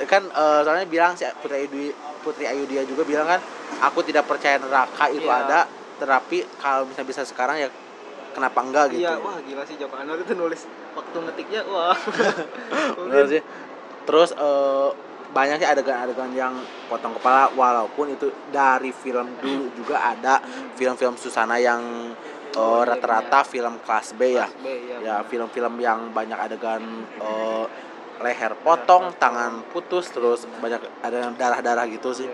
[0.05, 1.89] kan eh, soalnya bilang si Putri Ayu
[2.21, 3.41] Putri Ayu dia juga bilang kan
[3.81, 5.41] aku tidak percaya neraka itu Iya.
[5.47, 5.59] ada,
[5.97, 7.69] tetapi kalau misalnya bisa sekarang ya
[8.33, 9.05] kenapa enggak gitu.
[9.05, 10.65] Iya, wah gila sih Joko Anwar itu nulis
[10.97, 11.95] waktu ngetiknya wah.
[12.97, 13.41] Bener sih.
[14.03, 14.89] Terus eh,
[15.33, 16.53] banyak sih adegan-adegan yang
[16.89, 20.37] potong kepala walaupun itu dari film dulu juga ada
[20.77, 21.81] film-film Susana yang
[22.53, 24.45] eh, Oh, iya, rata-rata film kelas B ya.
[24.61, 24.97] B, iya.
[25.01, 26.81] ya film-film yang banyak adegan
[27.17, 27.65] eh,
[28.21, 32.29] leher potong, tangan putus, terus banyak ada darah-darah gitu sih.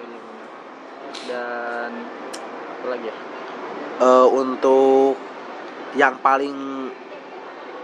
[1.25, 1.91] Dan
[2.79, 3.15] apa lagi ya?
[3.99, 5.17] Eh, untuk
[5.93, 6.55] yang paling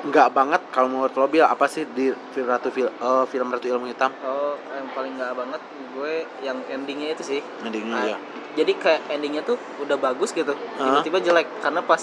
[0.06, 3.66] nggak banget kalau menurut lo Bil, apa sih di film Ratu Fil- eh, film Ratu
[3.66, 4.14] Ilmu Hitam?
[4.22, 5.62] Oh, yang paling nggak banget
[5.92, 7.42] gue yang endingnya itu sih.
[7.60, 8.18] Endingnya Ah, ya.
[8.56, 12.00] Jadi kayak endingnya tuh udah bagus gitu, tiba-tiba jelek karena pas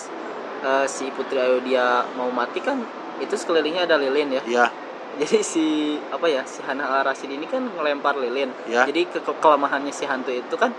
[0.61, 2.77] eh, si Putri Ayu dia mau mati kan
[3.19, 4.43] itu sekelilingnya ada lilin ya.
[4.45, 4.67] Iya,
[5.13, 5.65] Jadi si
[6.09, 8.51] apa ya si Hana Al Rashid ini kan ngelempar lilin.
[8.65, 10.73] ya, Jadi ke- kelemahannya si hantu itu kan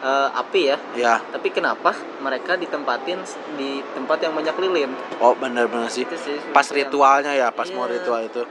[0.00, 0.76] eh, api ya.
[0.94, 1.14] ya.
[1.24, 3.18] Tapi kenapa mereka ditempatin
[3.54, 4.90] di tempat yang banyak lilin?
[5.18, 6.06] Oh, bener-bener sih.
[6.16, 7.98] Sih Pas yang- ritualnya ya, pas mau Iya.
[7.98, 8.42] ritual itu.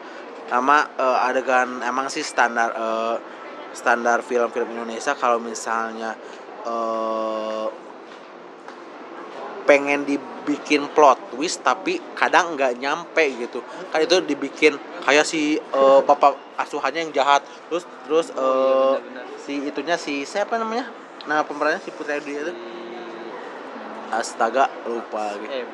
[0.48, 3.16] Sama eh, adegan emang sih standar eh,
[3.72, 6.16] standar film-film Indonesia kalau misalnya
[6.64, 7.68] eh,
[9.64, 10.08] pengen
[10.48, 13.60] bikin plot twist tapi kadang nggak nyampe gitu
[13.92, 18.96] kan itu dibikin kayak si eh, bapak asuhannya yang jahat terus terus Oh, iya, eh,
[19.04, 19.26] benar-benar.
[19.38, 20.88] si itunya si siapa namanya
[21.28, 22.54] nama pemerannya si Putri Ayu itu
[24.10, 25.68] astaga lupa lagi eh ya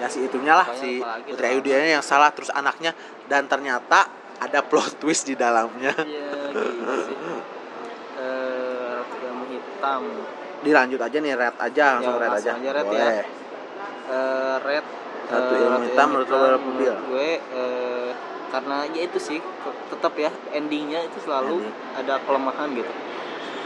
[0.00, 0.90] ya si itunya lah Pokoknya si
[1.28, 1.46] Putri.
[1.46, 1.60] Ayu
[1.92, 2.90] yang salah terus anaknya
[3.26, 7.16] dan ternyata ada plot twist di dalamnya iya gitu sih
[8.18, 10.02] eh film hitam
[10.60, 12.90] dilanjut aja nih red aja langsung Ya, red langsung aja aja red ya.
[12.90, 13.24] Boleh.
[14.10, 14.86] eh red
[15.30, 16.28] Satu eh, ilmu Ratu hitam, menurut
[16.74, 16.94] bil?
[17.06, 18.08] gue eh,
[18.50, 19.38] karena ya itu sih
[19.86, 21.74] tetap ya endingnya itu selalu Ending.
[21.94, 22.90] ada kelemahan gitu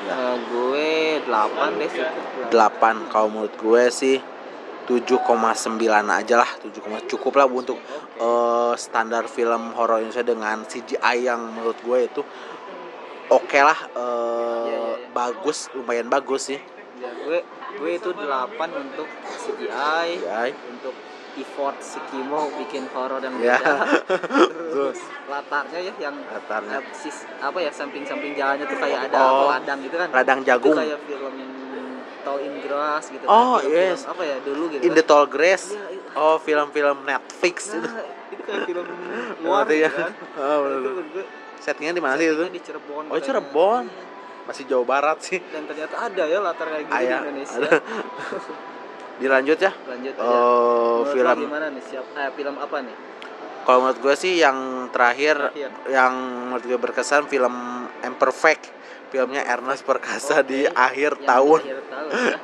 [0.04, 0.12] Ya.
[0.12, 0.88] Eh, gue
[1.24, 2.04] 8 deh sih
[2.52, 4.16] 8 kalau menurut gue sih
[4.84, 5.80] 7,9
[6.12, 7.80] aja lah 7, cukup lah untuk
[8.20, 12.22] eh, standar film horor Indonesia dengan CGI yang menurut gue itu
[13.32, 15.08] oke lah eh, Iya, iya, iya.
[15.16, 16.60] bagus lumayan bagus sih
[17.00, 17.40] ya, gue
[17.80, 18.28] gue itu 8
[18.76, 19.08] untuk
[19.40, 20.94] CGI CGI untuk
[21.36, 23.56] effort si Kimo bikin horor dan Ya.
[23.56, 23.74] beda
[24.70, 29.48] terus latarnya ya yang latarnya eh, sis, apa ya samping-samping jalannya tuh kayak ada Oh.
[29.48, 31.34] ladang gitu kan ladang jagung itu kayak film
[32.20, 33.68] Tall in Grass gitu Oh, kan.
[33.68, 34.04] Yes.
[34.04, 34.96] apa ya dulu gitu In kan.
[34.96, 36.00] the Tall Grass Iya, iya.
[36.14, 38.86] oh film-film Netflix itu Nah, itu kayak film
[39.44, 39.86] luar ya?
[39.86, 41.20] gitu kan oh, bener itu
[41.58, 43.18] settingnya di mana sih itu di Cirebon Oh.
[43.18, 43.84] Cirebon.
[44.44, 47.70] Masih Jawa Barat sih dan ternyata ada ya latar kayak gitu Ayah, di Indonesia ada.
[49.16, 49.72] Dilanjut ya?
[49.86, 50.24] Lanjut aja.
[50.24, 51.38] Lo film.
[51.46, 51.82] gimana nih?
[51.82, 52.96] Siap eh, film apa nih?
[53.64, 55.70] Kalau menurut gue sih yang terakhir Terakhir.
[55.88, 56.12] yang
[56.48, 57.54] menurut gue berkesan film
[58.02, 58.74] Imperfect.
[59.08, 60.74] Filmnya Ernest Perkasa di Oke.
[60.74, 61.60] akhir Yang tahun.
[61.62, 62.38] akhir tahun ya.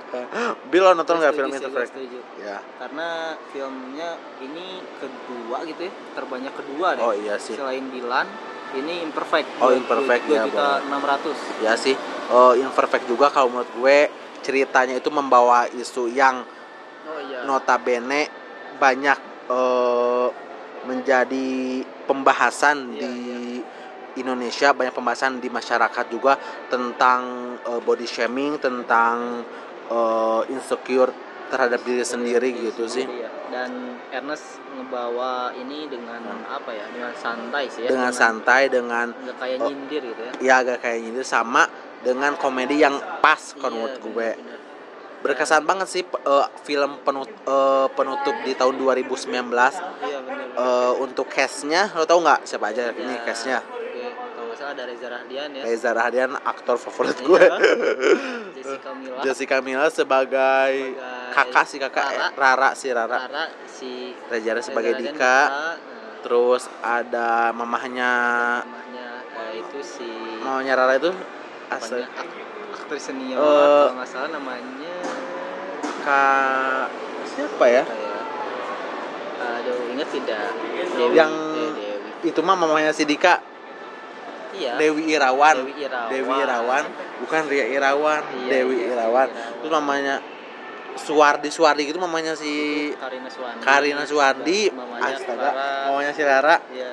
[0.70, 1.92] Bill lo nonton nggak film Imperfect?
[2.38, 2.56] ya.
[2.78, 3.08] Karena
[3.50, 7.02] filmnya ini kedua gitu ya terbanyak kedua deh.
[7.02, 7.58] Oh iya sih.
[7.58, 8.26] Selain Dilan
[8.70, 9.58] ini imperfect.
[9.58, 11.34] Oh, Imperfect, ya, juta enam ratus.
[11.58, 11.98] Ya sih.
[12.30, 13.98] Oh Imperfect juga kalau menurut gue
[14.40, 16.46] ceritanya itu membawa isu yang
[17.10, 18.30] oh iya notabene
[18.78, 19.18] banyak
[19.50, 20.28] eh,
[20.80, 21.50] menjadi
[22.06, 23.14] pembahasan Iya, di
[24.16, 27.20] Indonesia banyak pembahasan di masyarakat juga tentang
[27.60, 29.44] eh, body shaming tentang
[29.86, 31.12] eh, insecure
[31.50, 33.26] terhadap diri sendiri gitu sih Iya.
[33.50, 33.70] dan
[34.10, 37.94] Ernest ngebawa ini dengan apa ya dengan santai sih ya Hmm.
[37.98, 39.66] dengan santai dengan nggak kayak Oh.
[39.66, 41.66] nyindir gitu ya ya agak kayak gitu sama
[42.00, 44.59] dengan komedi yang pas kalau menurut Iya, gue benar-benar.
[45.20, 51.26] Berkesan banget sih eh, film penut, eh, penutup di tahun 2019 iya benar eh, untuk
[51.26, 55.62] castnya lo tau nggak siapa aja ini Ya, castnya nggak salah ada Reza Rahdian ya.
[55.62, 57.24] Reza Rahadian aktor favorit Iya.
[57.24, 57.44] gue.
[58.56, 62.18] Jessica Mila Jessica Mila sebagai sebagai kakak sih kakak Rara.
[62.18, 62.70] eh, Rara.
[62.74, 63.16] Sih Rara.
[63.20, 65.38] Rara si Reza Rahadian sebagai Reza Dika.
[65.46, 65.74] Nah,
[66.20, 68.10] terus ada mamahnya
[68.60, 69.08] namanya
[69.48, 71.10] eh, itu si mamahnya Rara itu
[71.70, 72.36] ak-
[72.76, 74.89] aktris senior Eh, kalau nggak salah namanya
[76.02, 76.86] kak
[77.30, 77.82] siapa ya?
[77.86, 78.22] Kayak
[79.40, 80.52] aduh inget tidak?
[80.96, 81.14] Dewi.
[81.16, 82.28] Yang eh, Dewi.
[82.28, 83.40] itu mah mamahnya si Dika.
[84.50, 84.76] Iya.
[84.76, 85.56] Dewi Irawan.
[85.62, 86.10] Dewi Irawan.
[86.10, 86.84] Dewi Irawan.
[87.24, 88.22] Bukan Ria Irawan.
[88.44, 89.28] Iya, Dewi iya, Irawan.
[89.62, 90.14] Terus mamanya
[90.98, 94.60] Suwardi Suwardi gitu mamanya si Karina Suwandi Karina Suwardi.
[94.74, 95.84] Mamanya astaga Farah.
[95.86, 96.90] mamanya si Rara Iya.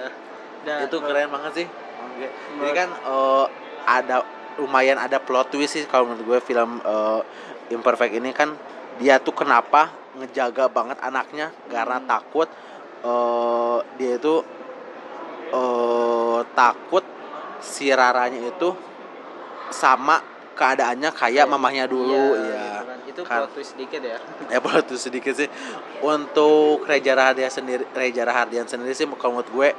[0.63, 1.67] Dan itu keren banget sih.
[1.67, 2.27] Oke.
[2.33, 3.45] jadi kan eh,
[3.87, 4.17] ada
[4.57, 7.21] lumayan ada plot twist sih kalau menurut gue film eh,
[7.73, 8.55] Imperfect ini kan
[8.97, 12.07] dia tuh kenapa ngejaga banget anaknya karena Hmm.
[12.07, 12.49] takut
[12.99, 14.35] eh, dia itu
[15.49, 17.03] eh, takut
[17.59, 18.69] si Raranya itu
[19.69, 20.19] sama
[20.53, 22.97] keadaannya kayak mamahnya dulu Iya, ya gitu kan.
[23.07, 23.37] Itu Kan.
[23.39, 24.17] plot twist sedikit ya.
[24.53, 25.49] ya plot twist sedikit sih
[26.01, 29.69] untuk Reza Rahardian sendiri Reza Rahardian sendiri sih kalau menurut gue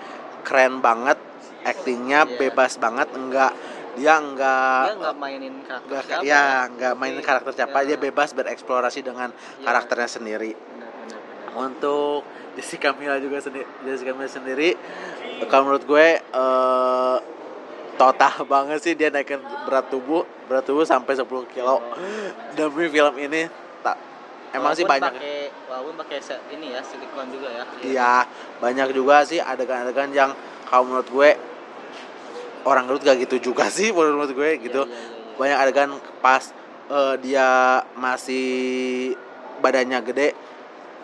[0.42, 1.18] keren banget
[1.62, 2.36] aktingnya Iya.
[2.38, 3.52] bebas banget enggak
[3.98, 6.22] dia enggak Dia nggak mainin karakter enggak siapa.
[6.24, 9.64] ya enggak mainin Tapi, karakter siapa ya, dia bebas bereksplorasi dengan Iya.
[9.64, 11.50] karakternya sendiri Benar, benar, benar.
[11.60, 12.22] untuk
[12.54, 14.70] Jessica Mila juga sendiri Jessica Mila sendiri
[15.44, 17.16] kalau menurut gue eh
[17.94, 21.82] total banget sih dia naikin berat tubuh berat tubuh sampai 10 kilo
[22.52, 23.46] demi film ini
[23.80, 23.98] tak
[24.50, 26.18] emang sih Walaupun banyak pakai walaupun pakai
[26.50, 27.64] ini ya silikon juga ya.
[27.80, 28.14] Iya,
[28.58, 30.30] banyak juga sih adegan-adegan yang
[30.64, 31.30] kalau menurut gue
[32.68, 34.84] orang Garut gak gitu juga sih menurut gue gitu.
[34.84, 35.36] iya, iya, iya.
[35.38, 36.44] Banyak adegan pas
[36.92, 38.48] eh, dia masih
[39.64, 40.28] badannya gede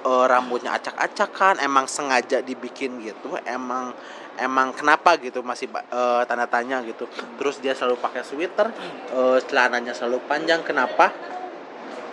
[0.04, 3.96] eh, rambutnya acak-acakan emang sengaja dibikin gitu emang
[4.38, 7.06] emang kenapa gitu masih eh, tanda tanya gitu
[7.38, 8.68] terus dia selalu pakai sweater
[9.14, 11.14] eh, celananya selalu panjang kenapa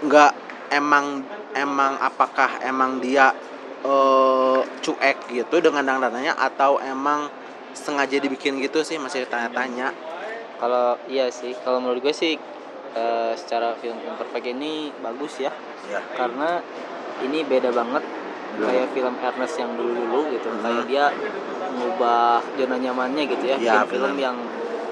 [0.02, 0.34] nggak
[0.74, 3.34] emang emang apakah emang dia
[3.82, 7.26] eh cuek gitu dengan dandanannya atau emang
[7.74, 9.92] sengaja dibikin gitu sih masih tanya-tanya
[10.56, 12.38] Kalau iya sih, kalau menurut gue sih
[12.92, 15.50] eh, secara film imperfect ini bagus ya
[15.88, 16.62] ya karena
[17.20, 18.04] ini beda banget
[18.54, 20.62] kayak film Ernest yang dulu-dulu gitu Hmm.
[20.62, 21.06] kayak dia
[21.72, 24.26] mengubah zona nyamannya gitu ya, Ya, film benar.
[24.28, 24.38] yang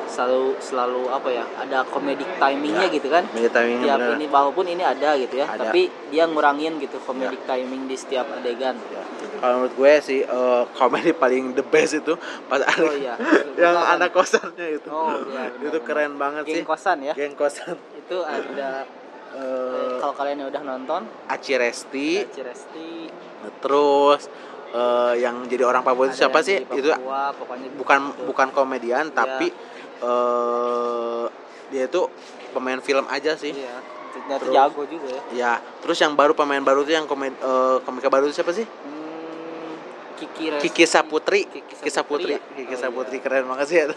[0.09, 2.95] selalu selalu apa ya ada comedic timingnya Ya.
[2.97, 4.15] gitu kan timingnya tiap bener.
[4.17, 5.69] ini walaupun ini ada gitu ya Ada.
[5.69, 9.03] tapi dia ngurangin gitu comedic timing di setiap adegan Ya.
[9.39, 12.13] Kalau menurut gue sih eh, komedi paling the best itu
[12.45, 13.15] pas ada oh iya
[13.55, 13.95] yang Betul, kan?
[13.95, 14.87] anak kosannya itu.
[14.89, 15.87] Oh, iya, benar, itu benar.
[15.87, 16.53] keren banget sih.
[16.53, 17.75] geng kosan ya Geng kosan.
[17.95, 18.71] itu ada
[19.29, 23.05] Eh, kalau kalian yang udah nonton Aci Resti, Ciresti
[23.61, 24.25] terus
[24.73, 26.57] eh, yang jadi orang Papua itu siapa sih?
[26.57, 28.25] Itu Papua, pokoknya bukan gitu.
[28.25, 29.13] bukan komedian Iya.
[29.13, 29.47] tapi
[30.01, 31.25] eh
[31.69, 32.01] dia itu
[32.49, 33.53] pemain film aja sih.
[33.53, 33.77] iya
[34.09, 38.09] ternyata Terus- jago juga ya Ya, terus yang baru pemain baru tuh yang eh, komika
[38.09, 38.65] baru itu siapa sih?
[38.65, 38.98] hmm,
[40.19, 40.63] Kiki Resti.
[40.65, 41.41] Kiki Saputri.
[41.45, 42.35] Kiki Kiki Saputri.
[42.35, 42.39] ya?
[42.53, 43.23] Kiki Oh, Saputri iya.
[43.23, 43.85] keren banget sih ya.
[43.87, 43.95] Itu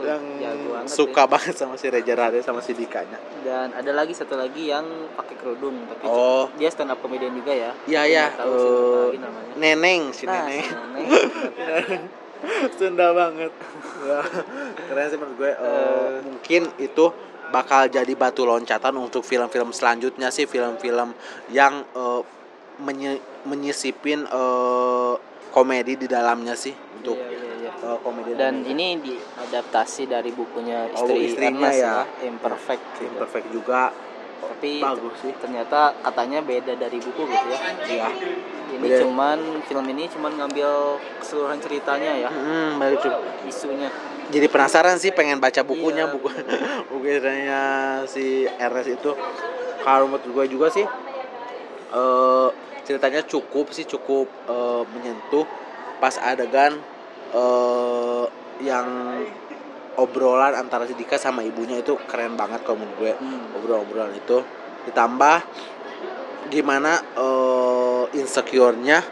[0.10, 0.22] yang
[0.64, 1.28] banget suka ya.
[1.28, 3.18] banget sama si Reza Rade sama si Dikanya.
[3.40, 4.82] dan ada lagi satu lagi yang
[5.14, 6.50] pakai kerudung tapi Oh.
[6.54, 10.62] dia stand up comedian juga ya Iya ya, namanya Neneng si Nah, Neneng.
[10.62, 12.02] si Neneng.
[12.72, 13.52] Sunda banget.
[14.00, 14.20] Ya,
[14.82, 15.52] Keren sih menurut gue.
[15.52, 16.08] Eh.
[16.24, 17.04] mungkin itu
[17.50, 21.12] bakal jadi batu loncatan untuk film-film selanjutnya sih film-film
[21.50, 22.20] yang eh,
[22.80, 25.14] menye- menyisipin eh,
[25.50, 27.70] komedi di dalamnya sih untuk Iya, iya, iya.
[27.72, 31.96] eh, komedi dan ini diadaptasi dari bukunya Oh, istri istrinya Ernest ya.
[32.22, 33.16] imperfect gitu.
[33.16, 33.82] perfect juga
[34.40, 38.08] tapi bagus sih ternyata katanya beda dari buku gitu ya Iya.
[38.70, 38.98] ini Beda.
[39.02, 40.70] cuman film ini cuman ngambil
[41.18, 42.76] keseluruhan ceritanya ya Hmm,
[43.44, 43.88] isunya
[44.30, 46.28] jadi penasaran sih pengen baca bukunya Iya, buku
[46.90, 47.60] buku ceritanya
[48.04, 49.10] si RS itu
[49.80, 50.84] kalau menurut gue juga sih
[51.90, 52.48] eh
[52.90, 55.46] ceritanya cukup sih cukup eh, menyentuh
[56.02, 56.74] pas adegan
[57.30, 58.26] eh
[58.58, 59.14] yang
[59.94, 63.54] obrolan antara si Dika sama ibunya itu keren banget kalau menurut gue Hmm.
[63.54, 64.42] obrolan-obrolan itu.
[64.90, 65.38] Ditambah
[66.50, 69.06] gimana eh insecure-nya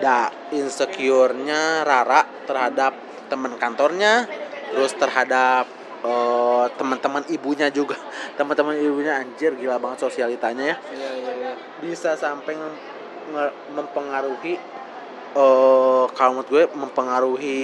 [0.00, 2.96] da insecure-nya Rara terhadap
[3.28, 4.24] teman kantornya
[4.72, 5.68] terus terhadap
[6.00, 8.00] eh, teman-teman ibunya juga.
[8.40, 10.76] Teman-teman ibunya anjir gila banget sosialitanya ya.
[10.88, 11.34] Iya iya
[11.84, 12.56] bisa sampai
[13.74, 14.54] mempengaruhi
[15.34, 17.58] eh kalau menurut gue mempengaruhi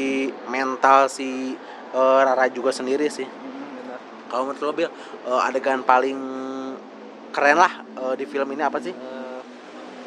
[0.51, 1.55] mental si
[1.94, 3.27] eh, Rara juga sendiri sih.
[3.27, 3.94] Hmm,
[4.27, 6.18] kalau menurut lo Bil eh, adegan paling
[7.31, 8.90] keren lah eh, di film ini apa sih?
[8.90, 9.40] Eh,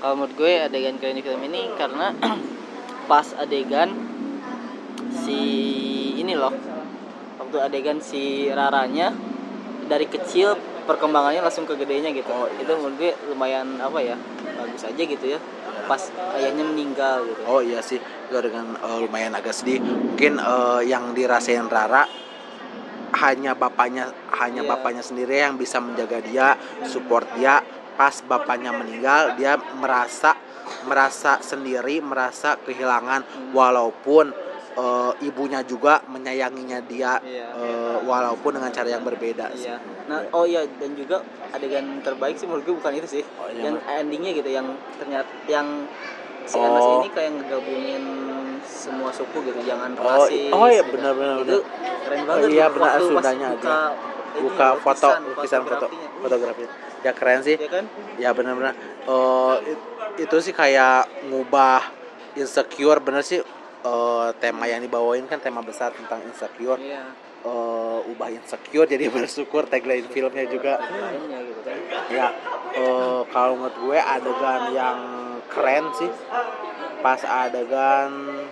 [0.04, 2.12] kalau menurut gue adegan keren di film ini karena
[3.12, 3.96] pas adegan
[5.24, 5.40] si
[6.20, 6.52] ini loh
[7.40, 9.16] waktu adegan si Raranya
[9.88, 12.28] dari kecil perkembangannya langsung ke gedenya gitu.
[12.28, 12.68] Oh, iya.
[12.68, 14.20] itu menurut gue lumayan apa ya
[14.74, 15.40] bagus aja gitu ya
[15.86, 16.02] pas
[16.42, 19.78] ayahnya meninggal gitu Oh iya sih, itu dengan eh, lumayan agak sedih.
[19.78, 22.10] Mungkin eh, yang dirasain Rara
[23.22, 24.10] hanya bapaknya
[24.42, 24.72] hanya Iya.
[24.74, 26.58] bapaknya sendiri yang bisa menjaga dia,
[26.90, 27.62] support dia.
[27.94, 30.34] Pas bapaknya meninggal, dia merasa
[30.90, 34.34] merasa sendiri, merasa kehilangan walaupun
[34.74, 37.48] eh, ibunya juga menyayanginya dia Iya.
[37.54, 39.68] eh, walaupun dengan cara yang berbeda sih.
[39.68, 39.78] Iya.
[40.06, 43.24] Nah, oh iya dan juga adegan terbaik sih menurut gue bukan itu sih.
[43.36, 45.68] Oh, iya, yang endingnya gitu yang ternyata yang
[46.44, 46.66] si Oh.
[46.66, 48.04] Anas ini kayak ngegabungin
[48.64, 50.50] semua suku gitu, jangan Oh, rasis.
[50.50, 50.92] oh iya, gitu.
[50.94, 51.58] benar, benar, Itu
[52.04, 52.44] keren banget.
[52.50, 53.78] iya, gitu, benar, waktu pas Sundanya buka, aja.
[54.34, 55.86] ini, Buka foto, lukisan, foto,
[56.20, 56.64] fotografi.
[57.00, 57.56] Ya keren sih.
[57.56, 57.86] Iya kan?
[58.16, 59.88] ya benar-benar Eh, it-
[60.20, 61.84] itu sih kayak ngubah
[62.34, 63.44] insecure bener sih
[63.84, 67.04] eh, tema yang dibawain kan tema besar tentang insecure Iya.
[67.44, 71.78] Eh, ubah insecure jadi bersyukur tagline filmnya juga gitu kan.
[72.08, 72.28] ya
[72.74, 75.00] eh, kalau menurut gue adegan yang
[75.48, 76.12] keren sih
[77.00, 78.44] pas adegan nih?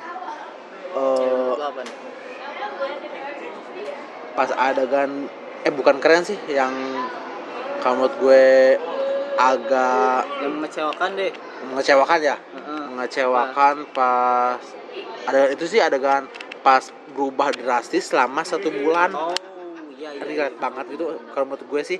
[4.31, 5.09] pas adegan
[5.61, 6.71] eh bukan keren sih yang
[7.79, 8.45] kalau menurut gue
[9.35, 11.31] agak Yang mengecewakan deh.
[11.63, 12.83] Mengecewakan ya Heeh.
[12.89, 14.61] mengecewakan pas
[15.23, 16.25] ada itu sih adegan
[16.59, 19.33] pas berubah drastis selama satu bulan Oh,
[19.93, 20.21] iya iya.
[20.21, 21.99] relate banget gitu kalau menurut gue sih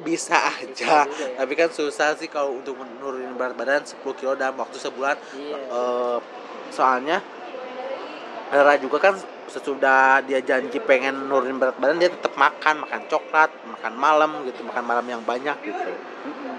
[0.00, 1.36] bisa aja juga ya.
[1.38, 5.56] tapi kan susah sih kalau untuk menurunin berat badan 10 kilo dalam waktu sebulan Iya.
[5.68, 6.18] Eh,
[6.68, 7.18] soalnya
[8.48, 13.48] Rara juga kan sesudah dia janji pengen nurunin berat badan dia tetap makan makan coklat
[13.66, 15.92] makan malam gitu makan malam yang banyak gitu.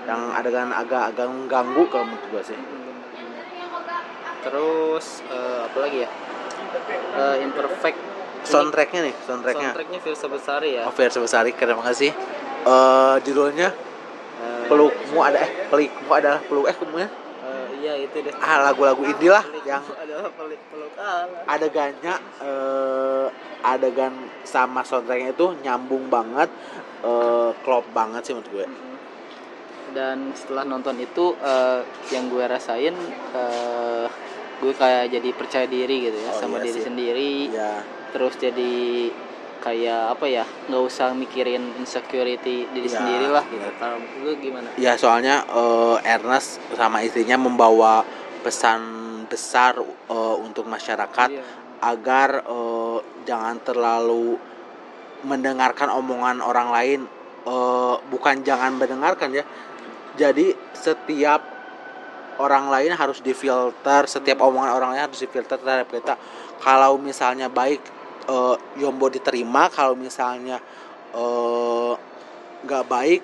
[0.04, 2.60] Yang adegan agak-agak mengganggu kalau menurut gue sih
[4.43, 6.10] Terus eh, apa lagi ya?
[7.16, 7.95] Eh, imperfect.
[7.95, 10.84] Ini soundtracknya nih soundtracknya soundtracknya Firsa Besari ya.
[10.84, 12.12] Oh, Versi Besari, keren banget sih.
[12.68, 13.72] Eh judulnya
[14.68, 17.08] pelukmu ada eh pelikmu adalah peluk eh kemudian
[17.43, 18.32] eh, iya itu deh.
[18.39, 21.43] ah lagu-lagu indie lah Pelik yang adalah pelik peluk Allah.
[21.47, 23.28] adegannya eh
[23.64, 24.12] adegan
[24.43, 26.47] sama soundtracknya itu nyambung banget
[27.04, 28.68] eh klop banget sih menurut gue.
[29.93, 32.93] Dan setelah nonton itu eh, yang gue rasain
[33.31, 34.05] eh,
[34.59, 36.85] gue kayak jadi percaya diri gitu ya Oh, sama iya diri sih.
[36.85, 37.33] sendiri.
[37.49, 37.73] Ya
[38.09, 39.09] terus jadi
[39.57, 43.65] kayak apa ya nggak usah mikirin insecurity diri Ya, sendiri lah gitu.
[43.75, 44.67] Kalau gue gimana?
[44.75, 48.03] Ya soalnya eh, Ernest sama istrinya membawa
[48.41, 48.81] pesan
[49.25, 49.77] besar
[50.09, 51.43] eh, untuk masyarakat Iya.
[51.81, 54.35] agar eh, jangan terlalu
[55.23, 57.01] mendengarkan omongan orang lain.
[57.43, 59.43] Eh, bukan jangan mendengarkan ya
[60.14, 61.41] jadi setiap
[62.41, 66.18] orang lain harus difilter setiap omongan orang lain harus difilter terhadap kita.
[66.61, 67.82] Kalau misalnya baik
[68.30, 70.57] eh, Yombo diterima kalau misalnya
[71.14, 71.93] eh,
[72.64, 73.22] nggak baik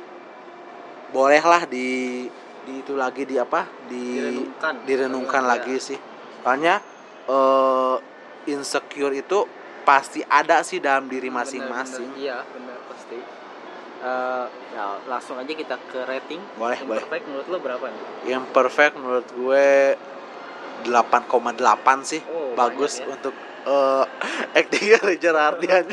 [1.10, 2.30] bolehlah di
[2.70, 4.74] di itu lagi di apa di direnungkan.
[4.86, 5.50] direnungkan Iya.
[5.50, 6.00] lagi sih.
[6.46, 6.76] Soalnya
[7.30, 7.96] eh,
[8.50, 9.46] insecure itu
[9.86, 12.14] pasti ada sih dalam diri masing-masing.
[12.14, 12.69] Iya benar.
[12.69, 12.69] pasti
[14.00, 16.40] Eh, ya langsung aja kita ke rating.
[16.56, 17.04] Boleh yang boleh.
[17.04, 18.04] perfect menurut lo berapa nih?
[18.32, 19.68] Yang perfect menurut gue
[20.88, 22.24] 8,8 sih.
[22.32, 23.12] Oh, bagus ya.
[23.12, 23.36] untuk
[23.68, 24.06] eh
[24.64, 25.84] actingnya Reza Ardian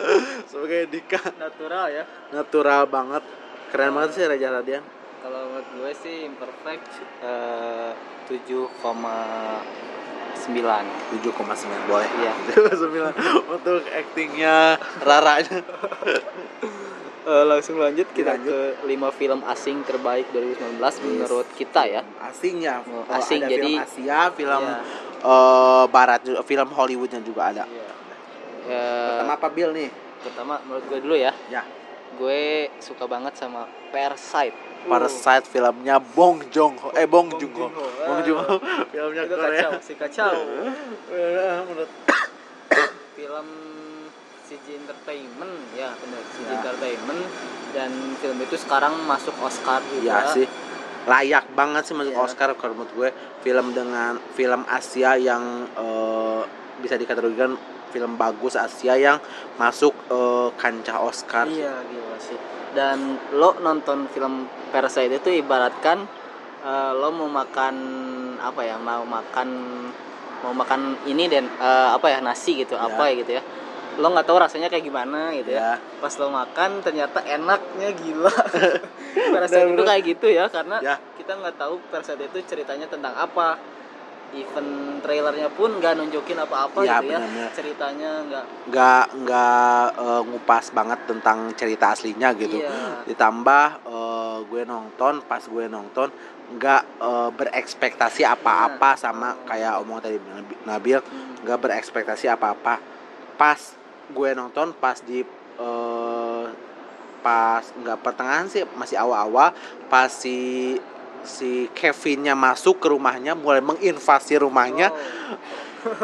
[0.50, 1.20] sebagai Dika.
[1.36, 2.08] Natural ya.
[2.32, 3.20] Natural banget.
[3.68, 4.80] Keren banget sih Reza Ardian
[5.20, 6.88] kalau menurut gue sih imperfect
[7.20, 7.92] eh,
[8.24, 8.72] 7,9
[10.48, 12.08] 7,9 boleh.
[12.24, 12.32] Iya.
[12.72, 15.60] 7,9 untuk actingnya Raranya
[17.20, 18.48] Eh, langsung lanjut kita Lanjut.
[18.48, 18.58] ke
[18.88, 22.00] 5 film asing terbaik 2019 menurut kita ya.
[22.18, 24.78] Asingnya Oh, Kalau asing, ada jadi- film Asia film Iya.
[25.22, 27.64] eh, Barat juga film Hollywoodnya juga ada.
[27.66, 27.88] Iya.
[28.66, 29.90] Eh, pertama apa Bill nih?
[30.20, 31.32] Pertama menurut gue dulu ya.
[31.48, 31.62] Ya.
[32.16, 34.56] Gue suka banget sama Parasite.
[34.80, 37.68] Uh, Parasite filmnya Bong Joon Ho eh Bong Bong Joon Ho.
[38.00, 38.56] Bong Joon Ho
[38.88, 39.60] filmnya itu Korea.
[39.68, 40.32] kacau si kacau.
[41.68, 41.90] Menurut
[43.12, 43.46] film
[44.50, 46.58] CG Entertainment ya benar CG Ya.
[46.58, 47.22] Entertainment.
[47.70, 50.10] Dan film itu sekarang masuk Oscar juga.
[50.10, 50.46] Ya sih.
[51.06, 52.26] Layak banget sih masuk Iya.
[52.26, 53.08] Oscar kalau menurut gue.
[53.40, 56.42] Film dengan film Asia yang eh,
[56.82, 57.54] bisa dikategorikan
[57.90, 59.22] film bagus Asia yang
[59.54, 61.46] masuk eh, kancah Oscar.
[61.46, 62.38] Iya gila sih.
[62.74, 62.98] Dan
[63.32, 66.10] lo nonton film Parasite itu ibaratkan
[66.60, 67.74] eh, lo mau makan
[68.42, 69.48] apa ya mau makan
[70.40, 72.82] mau makan ini dan eh, apa ya nasi gitu Ya.
[72.82, 73.42] apa ya gitu ya
[74.00, 75.76] lo nggak tahu rasanya kayak gimana gitu ya.
[75.76, 78.32] Ya pas lo makan ternyata enaknya gila.
[79.44, 80.96] Dan itu kayak gitu ya karena Ya.
[81.14, 83.60] kita nggak tahu Parasite itu ceritanya tentang apa.
[84.30, 84.66] Even
[85.02, 87.50] trailernya pun nggak nunjukin apa-apa Ya, gitu ya.
[87.50, 92.62] ceritanya nggak nggak nggak eh, ngupas banget tentang cerita aslinya gitu.
[92.62, 93.02] Iya.
[93.04, 96.14] Ditambah eh, gue nonton pas gue nonton
[96.52, 101.34] nggak eh, berekspektasi apa-apa sama kayak omong tadi Nabi- Nabil Hmm.
[101.42, 102.78] nggak berekspektasi apa-apa.
[103.34, 103.58] Pas
[104.10, 105.22] gue nonton pas di
[105.58, 106.46] eh,
[107.20, 109.52] pas nggak pertengahan sih masih awal-awal
[109.92, 110.76] pas si
[111.20, 114.88] si Kevinnya masuk ke rumahnya mulai menginvasi rumahnya.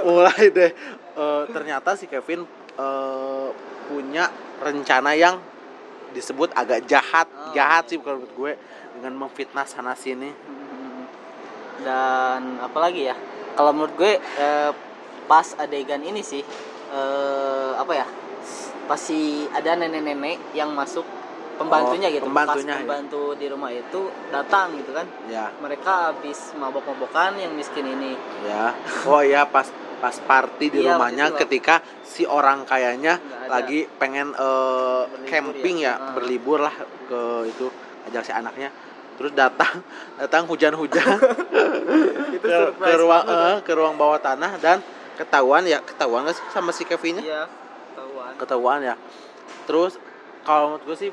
[0.05, 0.73] Oh, mulai deh
[1.17, 2.45] eh, ternyata si Kevin
[2.77, 3.49] eh,
[3.89, 4.29] punya
[4.61, 5.37] rencana yang
[6.13, 7.29] disebut agak jahat.
[7.29, 8.53] Oh, jahat sih bukan menurut gue
[8.97, 10.33] dengan memfitnah sana sini.
[11.85, 13.17] Dan apalagi ya
[13.57, 14.73] kalau menurut gue eh,
[15.29, 16.41] pas adegan ini sih
[16.89, 18.07] eh, apa ya?
[18.87, 19.19] Pas si
[19.51, 21.03] ada nenek-nenek yang masuk
[21.57, 22.25] pembantunya Oh, gitu.
[22.25, 22.85] pembantunya, pas ya.
[22.85, 25.07] pembantu di rumah itu datang gitu kan.
[25.27, 25.51] Ya.
[25.57, 28.13] Mereka habis mabok-mabokan yang miskin ini.
[28.45, 28.77] Ya.
[29.05, 29.67] Oh ya pas
[29.97, 33.17] pas party di Iya, rumahnya ketika si orang kayaknya
[33.49, 35.87] lagi pengen eh, Berlibur camping ya.
[35.89, 36.13] ya, Ah.
[36.13, 36.75] berlibur lah
[37.09, 37.67] ke itu
[38.07, 38.69] ajak si anaknya.
[39.17, 39.81] Terus datang
[40.21, 41.17] datang hujan-hujan.
[42.37, 44.79] Ke, ke ruang eh, ke ruang bawah tanah dan
[45.17, 47.25] ketahuan ya ketahuan nggak sih sama si Kevinnya?
[47.25, 47.43] Iya
[47.93, 48.33] ketahuan.
[48.37, 48.95] Ketahuan ya.
[49.65, 49.97] Terus
[50.45, 51.13] kalau menurut gue sih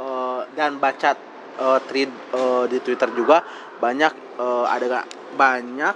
[0.00, 1.14] eh, dan baca
[1.56, 3.40] eh, thread eh, di Twitter juga
[3.78, 5.06] banyak eh, ada
[5.38, 5.94] banyak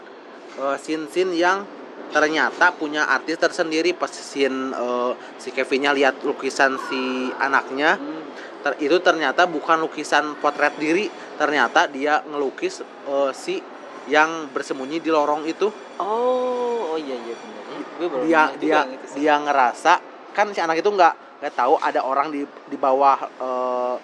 [0.62, 1.66] eh, scene-scene yang
[2.09, 3.93] ternyata punya artis tersendiri.
[3.93, 8.22] Pas scene eh, si Kevinnya lihat lukisan si anaknya Hmm.
[8.64, 13.61] ter- itu ternyata bukan lukisan potret diri ternyata dia ngelukis eh, si
[14.09, 15.69] yang bersembunyi di lorong itu.
[16.01, 17.65] Oh oh iya iya benar.
[17.99, 19.17] Gue baru dia dia yang itu sih.
[19.23, 19.93] dia ngerasa
[20.35, 23.95] kan si anak itu nggak nggak tahu ada orang di di bawah eh,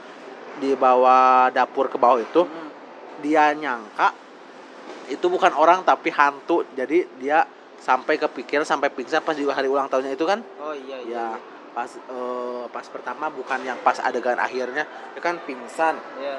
[0.61, 2.43] di bawah dapur ke bawah itu.
[2.45, 2.69] Hmm.
[3.21, 4.17] dia nyangka
[5.13, 6.65] itu bukan orang tapi hantu.
[6.73, 7.45] Jadi dia
[7.81, 10.41] sampai kepikiran sampai pingsan pas juga hari ulang tahunnya itu kan.
[10.57, 11.41] Oh iya iya, ya
[11.77, 14.89] pas eh, pas pertama bukan yang pas adegan akhirnya.
[15.13, 16.01] Dia kan pingsan.
[16.17, 16.37] Iya.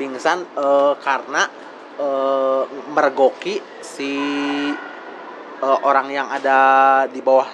[0.00, 1.48] pingsan eh, karena
[1.94, 4.12] eh, mergoki si
[5.58, 6.58] eh, orang yang ada
[7.06, 7.48] di bawah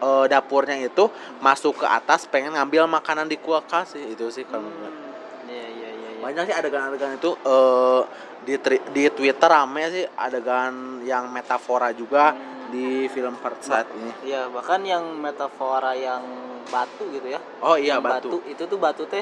[0.00, 1.08] eh, dapurnya itu
[1.38, 4.66] masuk ke atas pengen ngambil makanan di kulkas sih itu sih kalau.
[4.66, 5.02] Hmm.
[5.44, 6.20] Iya iya iya iya.
[6.20, 8.00] banyak sih adegan-adegan itu eh
[8.44, 12.72] di tri- di Twitter rame sih adegan yang metafora juga Hmm.
[12.72, 16.24] di film Parasite ini Iya, bahkan yang metafora yang
[16.66, 17.40] batu gitu ya.
[17.60, 19.20] oh iya Yang batu Itu tuh batu teh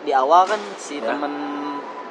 [0.00, 1.04] di awal kan si Ya.
[1.06, 1.30] temen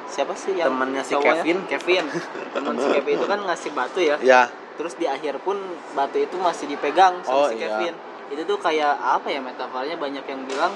[0.08, 1.42] siapa sih yang Temennya si cowoknya?
[1.44, 1.58] Kevin.
[1.68, 2.04] Kevin.
[2.56, 4.16] Temen si Kevin itu kan ngasih batu ya.
[4.18, 4.42] ya
[4.74, 5.58] Terus di akhir pun
[5.92, 7.68] batu itu masih dipegang Oh, sama si iya.
[7.70, 7.94] Kevin.
[8.28, 10.72] Itu tuh kayak apa ya metaforanya banyak yang bilang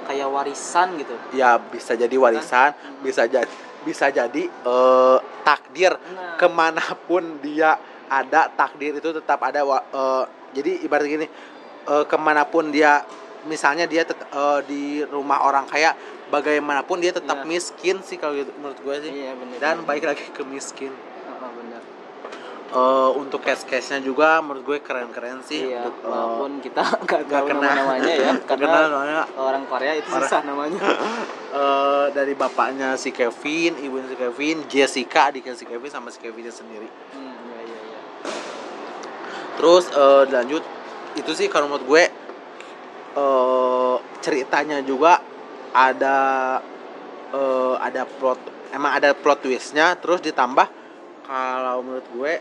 [0.00, 1.14] kayak warisan gitu.
[1.30, 3.46] ya bisa jadi warisan bisa jadi
[3.80, 10.24] bisa jadi eh, takdir Nah, ke mana pun dia ada takdir itu tetap ada eh,
[10.50, 11.26] jadi ibarat gini
[11.86, 13.06] eh, ke mana pun dia
[13.46, 15.94] misalnya dia tet- eh, di rumah orang kaya
[16.30, 17.48] bagaimanapun dia tetap Iya.
[17.48, 19.58] miskin sih kalau gitu menurut gue sih iya bener.
[19.58, 21.82] dan baik lagi ke miskin Heeh, bener.
[22.70, 26.82] Eh, untuk case case nya juga menurut gue keren keren sih Iya, untuk, walaupun kita
[27.26, 27.66] tahu kena.
[27.66, 30.22] nama namanya ya, karena kenal soalnya orang Korea itu Parah.
[30.22, 30.78] susah namanya.
[31.58, 36.50] eh, dari bapaknya si Kevin ibunya si Kevin Jessica adiknya si Kevin sama si Kevinnya
[36.50, 38.00] sendiri Hmm, iya iya iya.
[39.56, 40.62] Terus eh, lanjut
[41.12, 42.04] itu sih kalau menurut gue
[43.10, 45.18] eh ceritanya juga
[45.74, 46.18] ada
[47.30, 48.38] eh, ada plot
[48.74, 50.66] emang ada plot twistnya terus ditambah
[51.30, 52.32] kalau menurut gue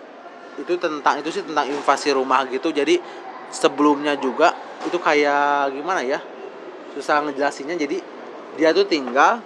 [0.59, 2.73] itu tentang itu sih tentang invasi rumah gitu.
[2.73, 2.99] Jadi
[3.49, 4.53] sebelumnya juga
[4.83, 6.19] itu kayak gimana ya
[6.97, 7.79] susah ngejelasinnya.
[7.79, 7.97] Jadi
[8.57, 9.39] dia tuh tinggal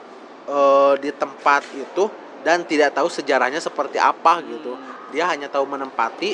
[0.49, 2.09] eh, di tempat itu
[2.43, 4.73] dan tidak tahu sejarahnya seperti apa gitu.
[4.73, 6.31] Hmm, dia hanya tahu menempati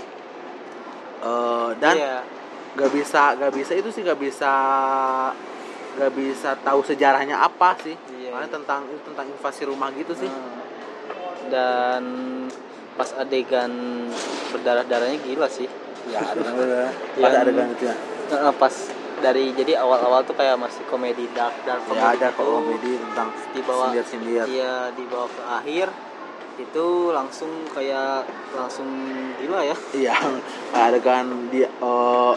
[1.26, 2.22] eh, dan iya.
[2.78, 4.54] gak bisa gak bisa itu sih gak bisa
[6.00, 8.56] gak bisa tahu sejarahnya apa sih Iya, Karena iya.
[8.56, 10.58] tentang tentang invasi rumah gitu sih Hmm.
[11.50, 12.04] Dan
[12.94, 13.72] pas adegan
[14.50, 15.66] berdarah-darahnya gila sih.
[16.08, 17.96] ya ada Yang- ada adegan itu ya
[18.54, 18.72] pas
[19.20, 22.40] dari jadi awal-awal tuh kayak masih komedi dark dark ya ada gitu.
[22.40, 25.88] komedi tentang di bawah sindir sindir Iya, di bawah ke akhir
[26.58, 28.88] itu langsung kayak langsung
[29.38, 29.76] gila ya.
[29.94, 30.16] iya
[30.88, 32.34] adegan dia eh,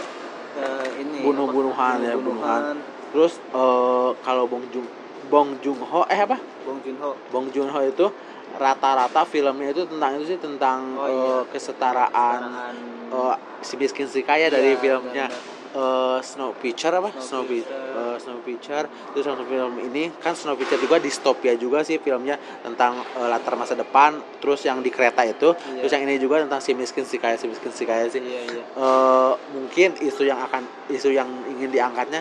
[0.52, 2.04] Eh, ini Bunuh-bunuhan apa?
[2.04, 2.76] ya, Bunuh-bunuhan.
[3.12, 4.88] Terus eh, kalau Bong Jung
[5.28, 7.10] Bong Joon Ho eh apa Bong Joon Ho.
[7.28, 8.06] Bong Joon Ho itu
[8.52, 11.36] rata-rata filmnya itu tentang itu sih tentang Oh, iya.
[11.48, 12.74] kesetaraan Kesetaraan.
[13.08, 15.60] eh, si miskin si kaya dari Iya, filmnya benar-benar.
[15.72, 17.10] eh, Snowpiercer apa?
[17.14, 17.72] Snow Snowpiercer.
[17.72, 18.84] eh, Snowpiercer.
[19.14, 24.20] Terus film ini kan Snowpiercer juga distopia juga sih filmnya tentang eh, latar masa depan.
[24.36, 25.56] Terus yang di kereta itu.
[25.72, 25.80] Iya.
[25.80, 28.20] Terus yang ini juga tentang si miskin si kaya si miskin si kaya sih.
[28.20, 28.62] Iya, iya.
[28.68, 32.20] Eh, mungkin isu yang akan isu yang ingin diangkatnya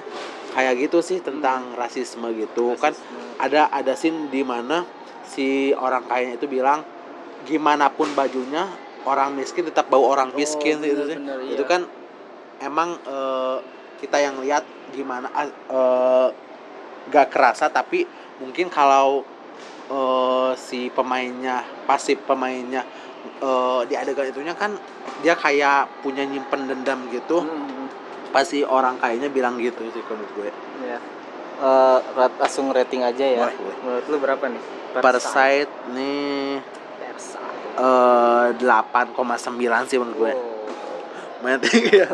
[0.51, 3.39] kayak gitu sih tentang rasisme gitu kan Rasisme.
[3.39, 4.83] ada ada scene di mana
[5.23, 6.83] si orang kaya itu bilang
[7.43, 8.67] gimana pun bajunya
[9.01, 11.55] orang miskin tetap bau orang Oh, miskin sih itu sih iya.
[11.55, 11.87] itu kan
[12.59, 13.57] emang eh,
[13.97, 16.27] kita yang lihat gimana eh,
[17.07, 18.05] gak kerasa tapi
[18.37, 19.23] mungkin kalau
[19.87, 22.83] eh, si pemainnya pasif pemainnya
[23.39, 24.75] eh, di adegan itunya kan
[25.23, 27.87] dia kayak punya nyimpen dendam gitu Hmm,
[28.31, 30.49] pasti orang kayaknya bilang gitu sih kalau gue.
[31.61, 33.45] Eh, rat- langsung rating aja ya.
[33.45, 33.77] Boleh, boleh.
[33.85, 34.63] Menurut lu berapa nih?
[34.91, 36.57] Parasite nih
[36.97, 37.53] Parasite.
[37.77, 40.33] eh 8,9 sih menurut gue.
[40.33, 40.65] Oh.
[41.39, 42.09] Lumayan tinggi ya.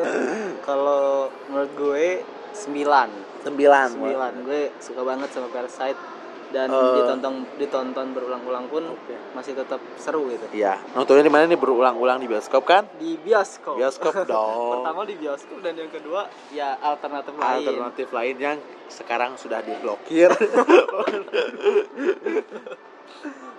[0.61, 2.07] Kalau menurut gue
[2.51, 3.09] 9.
[3.47, 3.95] 9.
[3.95, 4.45] 9.
[4.45, 5.99] Gue suka banget sama Parasite
[6.47, 6.95] dan Eh.
[6.95, 9.15] ditonton ditonton berulang-ulang pun Oke.
[9.33, 10.47] masih tetap seru gitu.
[10.51, 12.87] Iya, nontonnya di mana nih berulang-ulang di bioskop kan?
[12.95, 13.75] Di bioskop.
[13.75, 14.79] Bioskop dong.
[14.79, 17.57] Pertama di bioskop dan yang kedua ya alternatif lain.
[17.61, 20.31] Alternatif lain yang sekarang sudah diblokir.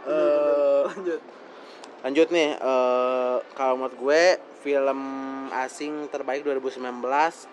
[0.09, 1.21] Eh, Lanjut.
[2.01, 4.23] lanjut nih, eh, kalau menurut gue
[4.59, 5.01] film
[5.51, 7.45] asing terbaik 2019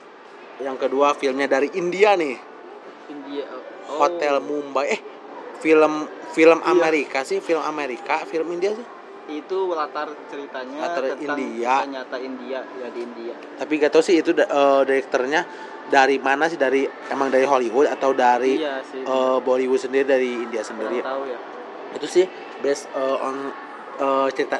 [0.59, 2.39] yang kedua filmnya dari India nih,
[3.05, 3.43] India.
[3.85, 3.99] Oh.
[3.99, 4.87] Hotel Mumbai.
[4.89, 5.01] Eh,
[5.57, 6.69] film film Iya.
[6.69, 8.85] Amerika sih, film Amerika, film India sih.
[9.27, 11.81] Itu latar ceritanya Latar tentang India.
[11.83, 13.33] nyata India ya di India.
[13.57, 14.45] Tapi gak tau sih itu eh,
[14.83, 15.41] direkturnya
[15.85, 19.01] dari mana sih dari emang dari Hollywood atau dari iya sih.
[19.01, 21.01] eh, Bollywood sendiri dari India sendiri.
[21.01, 21.39] tahu ya.
[21.93, 22.25] Itu sih
[22.59, 23.49] based eh, on
[23.97, 24.57] eh, cerita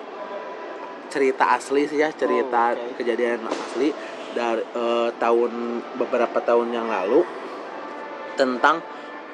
[1.07, 2.97] cerita asli sih ya, cerita Oh, oke.
[2.97, 3.93] kejadian asli
[4.33, 5.51] dari eh, tahun
[5.93, 7.21] beberapa tahun yang lalu
[8.33, 8.81] tentang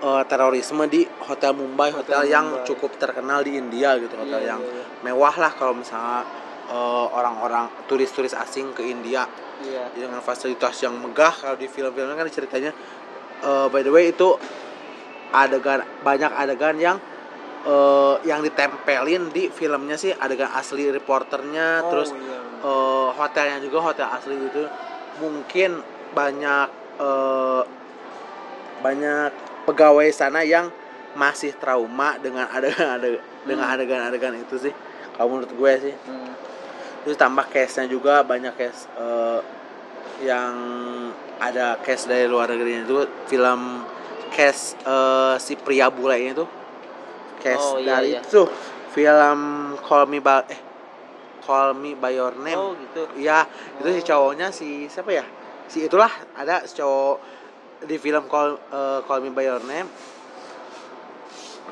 [0.01, 2.65] eh, terorisme di Hotel Mumbai, hotel, Hotel yang Mumbai.
[2.67, 6.25] cukup terkenal di India gitu, hotel Iya, yang iya, mewah lah kalau misalnya
[6.69, 9.25] eh, orang-orang turis-turis asing ke India
[9.61, 9.89] iya.
[9.93, 12.71] dengan fasilitas yang megah kalau di film-filmnya kan ceritanya
[13.41, 14.35] eh, by the way itu
[15.31, 16.97] adegan banyak adegan yang
[17.63, 22.39] eh, yang ditempelin di filmnya sih adegan asli reporternya Oh, terus iya.
[22.65, 24.65] eh, hotelnya juga hotel asli gitu
[25.21, 25.79] mungkin
[26.11, 26.67] banyak
[26.99, 27.63] eh,
[28.81, 29.31] banyak
[29.71, 30.67] pegawai sana yang
[31.13, 33.73] masih trauma dengan adegan adegan dengan Hmm.
[33.73, 34.73] adegan-adegan itu sih
[35.13, 36.31] kalau menurut gue sih Hmm.
[37.01, 39.39] terus tambah case-nya juga banyak case eh,
[40.21, 40.53] yang
[41.37, 42.95] ada case dari luar negeri itu
[43.25, 43.81] film
[44.29, 46.45] case eh, si pria bule ini tuh
[47.39, 48.21] case Oh, iya, dari iya.
[48.21, 48.45] itu
[48.91, 49.39] film
[49.79, 50.61] Call Me By eh
[51.41, 53.09] Call Me By Your Name Oh gitu.
[53.17, 53.49] Iya,
[53.81, 54.05] itu si Oh.
[54.05, 55.25] cowoknya si siapa ya?
[55.65, 57.17] Si itulah ada si cowok
[57.81, 59.89] di film Call eh, Call Me by Your Name.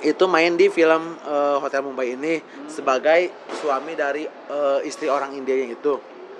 [0.01, 2.67] Itu main di film eh, Hotel Mumbai ini Hmm.
[2.67, 5.93] sebagai suami dari eh, istri orang India yang itu.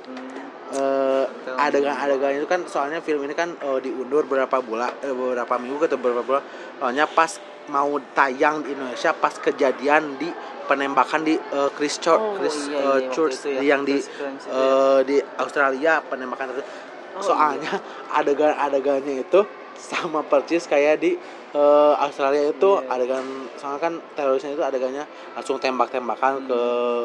[0.05, 1.25] Hmm.
[1.57, 5.97] Adegan-adegan itu kan soalnya film ini kan eh, diundur beberapa bulan eh, beberapa minggu atau
[5.97, 6.43] beberapa bulan
[6.77, 7.35] soalnya pas
[7.67, 10.29] mau tayang di Indonesia pas kejadian di
[10.65, 13.61] penembakan di eh, Christchurch Oh, Christ- iya, iya, waktu Church itu ya.
[13.65, 14.07] yang di ya.
[14.47, 16.63] eh, di Australia penembakan itu
[17.09, 17.73] Oh, soalnya
[18.13, 19.41] adegan-adegannya itu
[19.81, 21.15] sama persis kayak di
[21.49, 22.91] eh, Australia itu Iya.
[22.91, 23.25] adegan
[23.55, 25.01] soalnya kan terorisnya itu adegannya
[25.33, 26.45] langsung tembak-tembakan Hmm.
[26.45, 26.61] ke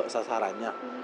[0.06, 1.02] sasarannya Hmm.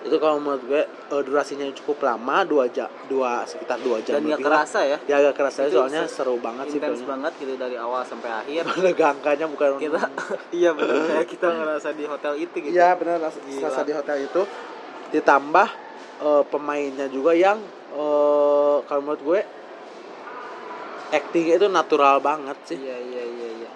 [0.00, 4.32] itu kalau menurut gue eh, durasinya cukup lama dua jam dua sekitar dua jam Dan
[4.32, 4.40] lah.
[4.40, 4.96] kerasa ya.
[5.04, 8.30] ya agak kerasa Itu soalnya se- seru banget sih Intens banget gitu dari awal sampai
[8.32, 8.62] akhir.
[8.72, 10.00] menegangkannya bukan kita
[10.58, 12.72] iya benar kayak kita ngerasa di hotel itu gitu.
[12.72, 13.62] Iya benar ras- Gila.
[13.62, 14.42] rasa di hotel itu
[15.10, 15.68] ditambah
[16.20, 17.60] eh, pemainnya juga yang
[17.92, 19.40] eh, kalau menurut gue
[21.10, 22.78] actingnya itu natural banget sih.
[22.78, 23.70] Iya iya iya iya.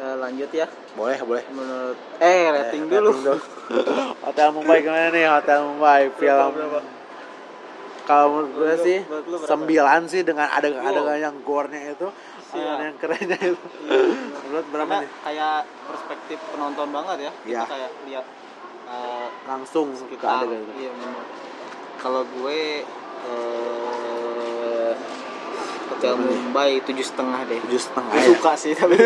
[0.00, 0.66] Eh, lanjut ya.
[0.92, 1.44] Boleh boleh.
[1.48, 3.10] Menurut eh rating Eh, dulu.
[3.10, 3.38] rating dulu.
[4.26, 6.52] hotel Mumbai gimana nih Hotel Mumbai film
[8.02, 8.98] kalau menurut gue sih
[9.40, 11.14] sembilan sih dengan adegan Wow.
[11.14, 12.50] yang gore-nya itu Siap.
[12.50, 13.54] adegan yang kerennya itu
[13.86, 14.02] Iya,
[14.42, 15.56] menurut berapa Karena nih kayak
[15.86, 17.32] perspektif penonton banget ya.
[17.32, 17.62] Kita Iya.
[17.64, 18.26] kayak lihat
[18.90, 20.92] eh, langsung ke sekitar adegan itu iya
[21.96, 22.60] kalau gue
[23.22, 24.29] eh
[25.90, 26.14] hotel?
[26.16, 27.58] Mumbai tujuh setengah deh.
[27.62, 28.28] Tujuh setengah gue ya?
[28.30, 28.96] suka sih tapi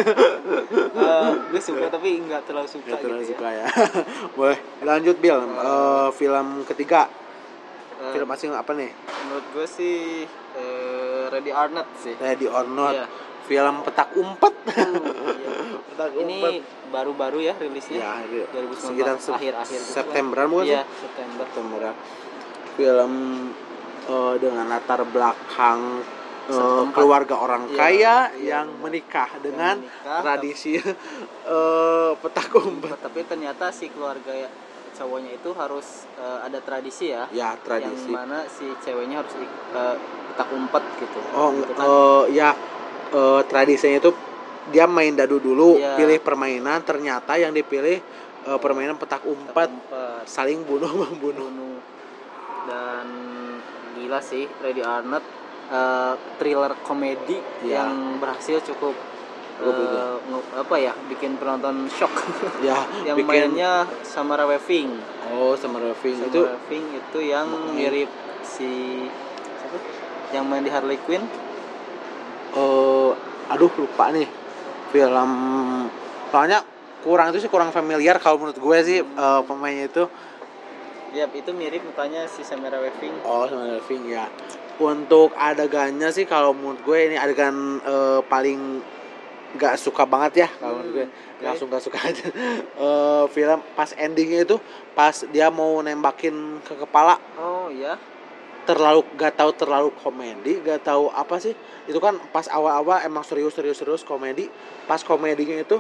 [1.00, 3.66] eh, gue suka tapi nggak terlalu suka Nggak terlalu gitu suka ya.
[4.36, 7.02] Boleh lanjut Bill Eh, film ketiga.
[7.04, 7.22] Ya
[7.96, 8.90] Eh, film asing apa nih?
[9.24, 9.96] Menurut gue sih
[10.52, 12.14] eh, Ready or Not sih.
[12.14, 12.94] Ready or Not.
[12.94, 13.06] Iya.
[13.44, 14.54] film petak umpet.
[14.66, 15.78] Iya.
[15.86, 16.58] petak ini
[16.88, 17.98] baru-baru ya rilisnya?
[17.98, 19.96] Ya ini 2019 sekitar se- akhir-akhir gitu kan.
[20.00, 21.00] Septemberan bukan iya sih?
[21.00, 21.44] September.
[21.44, 21.94] Septemberan.
[22.74, 23.12] Film
[24.04, 25.80] eh, dengan latar belakang
[26.50, 28.82] eh, keluarga orang Iya, kaya iya, yang benar.
[28.84, 30.72] menikah dengan menikah, tradisi
[31.56, 34.50] eh, petak umpet tapi ternyata si keluarga ya
[34.94, 37.26] cowoknya itu harus eh, ada tradisi ya.
[37.34, 38.14] Ya tradisi.
[38.14, 39.96] yang mana si ceweknya harus eh,
[40.30, 41.18] petak umpet gitu.
[41.34, 41.86] Oh, gitu kan.
[41.86, 42.50] eh, ya
[43.10, 44.10] eh, tradisinya itu
[44.72, 46.00] dia main dadu dulu, Iya.
[46.00, 48.00] pilih permainan, ternyata yang dipilih
[48.46, 50.24] eh, permainan petak Petak umpet, umpet.
[50.24, 51.48] Saling bunuh membunuh.
[51.50, 51.76] bunuh.
[52.64, 53.06] Dan
[53.98, 55.04] gila sih Ready or
[55.74, 57.82] Eh, thriller komedi Iya.
[57.82, 58.94] yang berhasil cukup
[60.24, 62.14] nge- apa ya bikin penonton shock.
[62.62, 64.94] Ya, yang bikin mainnya Samara Weaving.
[65.30, 65.58] Oh
[65.90, 67.74] Raving Samara itu Weaving itu yang Main.
[67.74, 68.10] mirip
[68.40, 68.70] si
[69.58, 69.78] siapa?
[70.30, 71.26] Yang main di Harley Quinn.
[72.54, 73.10] Eh
[73.50, 74.30] aduh lupa nih
[74.90, 75.30] film.
[76.30, 76.62] Soalnya
[77.02, 80.06] kurang itu sih kurang familiar kalau menurut gue sih eh, pemainnya itu.
[81.14, 83.22] Yap, itu mirip mukanya si Samara Weaving.
[83.22, 84.26] oh sama Raving ya.
[84.74, 88.82] Untuk adegannya sih kalau menurut gue ini adegan eh, paling
[89.54, 91.44] nggak suka banget ya kalau menurut gue Hmm, oke.
[91.46, 92.26] langsung gak suka aja
[92.74, 94.56] Eh, film pas endingnya itu
[94.92, 97.94] pas dia mau nembakin ke kepala Oh iya.
[98.64, 101.54] terlalu gak tahu terlalu komedi gak tahu apa sih
[101.84, 104.50] itu kan pas awal-awal emang serius serius serius komedi
[104.84, 105.78] pas komedinya itu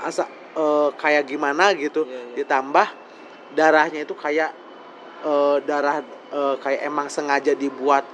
[0.00, 0.24] asa
[0.54, 2.34] eh, kayak gimana gitu Iya, iya.
[2.38, 2.88] ditambah
[3.52, 4.54] darahnya itu kayak
[5.20, 8.06] eh, darah eh, kayak emang sengaja dibuat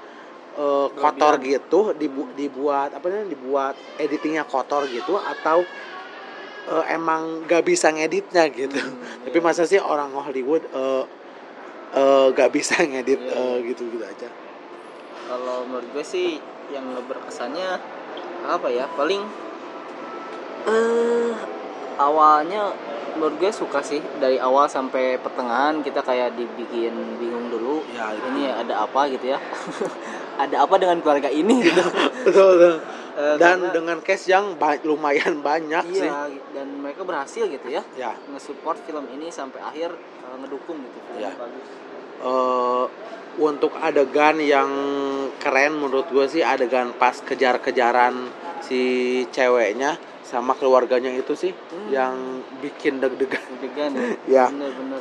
[0.57, 5.63] eh, kotor gitu dibu- dibuat apa namanya dibuat editingnya kotor gitu atau
[6.67, 9.45] eh, emang gak bisa ngeditnya gitu Hmm, tapi iya.
[9.45, 11.05] masa sih orang Hollywood eh
[11.93, 13.65] eh, gak bisa ngedit Iya, iya.
[13.65, 14.29] gitu gitu aja
[15.27, 16.39] Kalau menurut gue sih
[16.69, 17.79] yang berkesannya
[18.47, 18.87] apa ya?
[18.89, 19.23] Paling
[20.67, 21.35] eh
[21.97, 22.71] awalnya
[23.15, 27.83] menurut gue suka sih dari awal sampai pertengahan kita kayak dibikin bingung dulu.
[27.89, 29.39] ya Ini ada apa gitu ya?
[30.39, 31.63] ada apa dengan keluarga ini?
[31.63, 31.83] Gitu.
[32.27, 32.75] betul, betul.
[33.17, 36.05] Eh, dan karena- dengan case yang ba- lumayan banyak sih.
[36.05, 37.81] iya dan mereka berhasil gitu ya.
[37.97, 38.13] Ya.
[38.29, 41.67] Nge-support film ini sampai akhir eh, ngedukung gitu bagus.
[42.19, 42.85] Eh
[43.37, 44.69] untuk adegan yang
[45.37, 48.17] keren menurut gue sih adegan pas kejar-kejaran
[48.61, 48.81] si
[49.29, 51.89] ceweknya sama keluarganya itu sih Hmm.
[51.89, 52.15] yang
[52.59, 53.45] bikin deg-degan.
[53.61, 54.09] Deg-degan ya?
[54.37, 54.45] Ya.
[54.49, 55.01] Bener-bener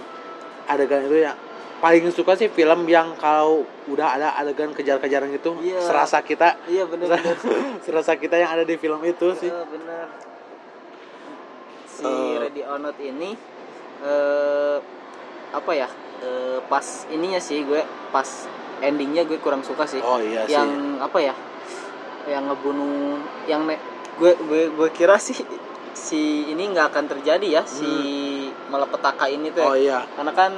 [0.65, 1.31] adegan itu ya
[1.75, 5.81] paling suka sih film yang kalau udah ada adegan kejar-kejaran gitu Iya.
[5.81, 6.55] serasa kita.
[6.65, 7.35] Iya bener-bener
[7.85, 9.47] serasa kita yang ada di film itu sih.
[9.47, 10.07] Eh, bener.
[11.85, 12.35] Si Eh.
[12.39, 13.35] Ready or Not ini
[13.97, 14.77] eh
[15.51, 15.87] apa ya
[16.19, 17.79] eh, pas ininya sih gue
[18.11, 18.27] pas
[18.81, 19.99] endingnya gue kurang suka sih.
[19.99, 21.35] Oh iya yang apa ya
[22.25, 23.79] yang ngebunuh yang ne-
[24.15, 25.37] gue gue gue kira sih
[25.93, 27.87] si ini nggak akan terjadi ya si
[28.67, 29.67] malapetaka ini sih tuh ya.
[29.67, 29.99] oh iya.
[30.11, 30.51] Karena kan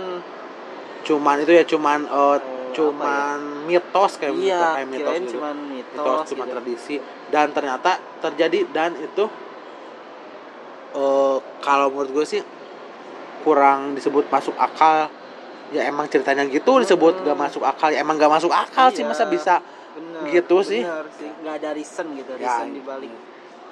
[1.08, 2.38] cuman itu ya cuman eh,
[2.76, 5.32] cuman mitos kayak iya mitos kayak mitos gitu.
[5.34, 6.44] cuman mitos mitos, gitu.
[6.46, 6.96] tradisi
[7.28, 9.26] dan ternyata terjadi dan itu
[10.94, 12.42] eh kalau menurut gue sih
[13.42, 15.08] kurang disebut masuk akal
[15.70, 17.26] ya emang ceritanya gitu disebut Hmm.
[17.26, 19.10] gak masuk akal ya emang gak masuk akal sih Iya.
[19.10, 19.56] masa bisa
[19.98, 20.82] Bener, Gitu sih.
[20.84, 23.10] bener sih nggak ada reason gitu Ya, reason dibalik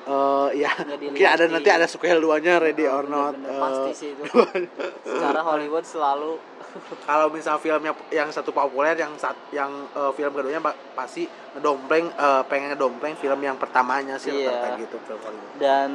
[0.05, 0.71] eh ya
[1.03, 3.33] mungkin ada di- nanti ada sequel duanya ready Oh, or not.
[3.33, 4.23] Bener-bener Eh, pasti sih itu.
[5.09, 6.37] Secara Hollywood selalu.
[7.07, 12.41] Kalau misal filmnya yang satu populer yang sat, yang eh, film keduanya pasti ngedompleng eh,
[12.45, 14.51] pengen ngedompleng film yang pertamanya sih Iya.
[14.51, 15.51] rata-rata gitu film Hollywood.
[15.57, 15.89] dan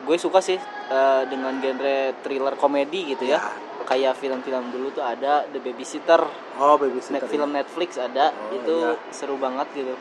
[0.00, 0.58] gue suka sih
[0.88, 3.40] eh, dengan genre thriller komedi gitu ya.
[3.82, 6.18] Kayak film-film dulu tuh ada The Babysitter.
[6.56, 8.30] Oh babysitter net film Netflix ada.
[8.30, 9.10] Oh, itu iya.
[9.10, 9.94] seru banget gitu.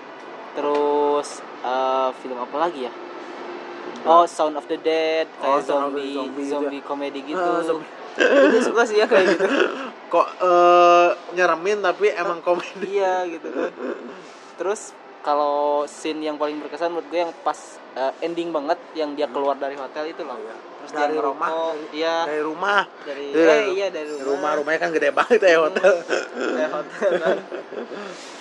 [0.53, 1.27] Terus
[1.61, 2.93] eh, film apa lagi ya
[4.05, 6.87] oh Sound of the Dead Oh, kayak the zombie Zombie zombie, gitu.
[6.87, 7.41] komedi gitu.
[7.41, 7.89] Ah, zombie.
[8.15, 9.45] gue suka sih ya kayak gitu.
[10.13, 12.95] Kok eh, nyeremin tapi emang komedi.
[12.95, 13.49] Iya gitu.
[13.49, 13.73] Kan
[14.55, 17.57] terus kalau scene yang paling berkesan menurut gue yang pas
[17.93, 20.37] eh, ending banget yang dia keluar dari hotel itu loh.
[20.37, 22.17] Terus Dari dia rumah, dari- iya.
[22.23, 22.81] Dari rumah.
[23.01, 23.49] Dari Iya.
[23.49, 24.25] eh, iya dari rumah.
[24.29, 24.51] rumah.
[24.55, 25.93] Rumahnya kan gede banget ya hotel.
[26.31, 27.37] Dari hotel kan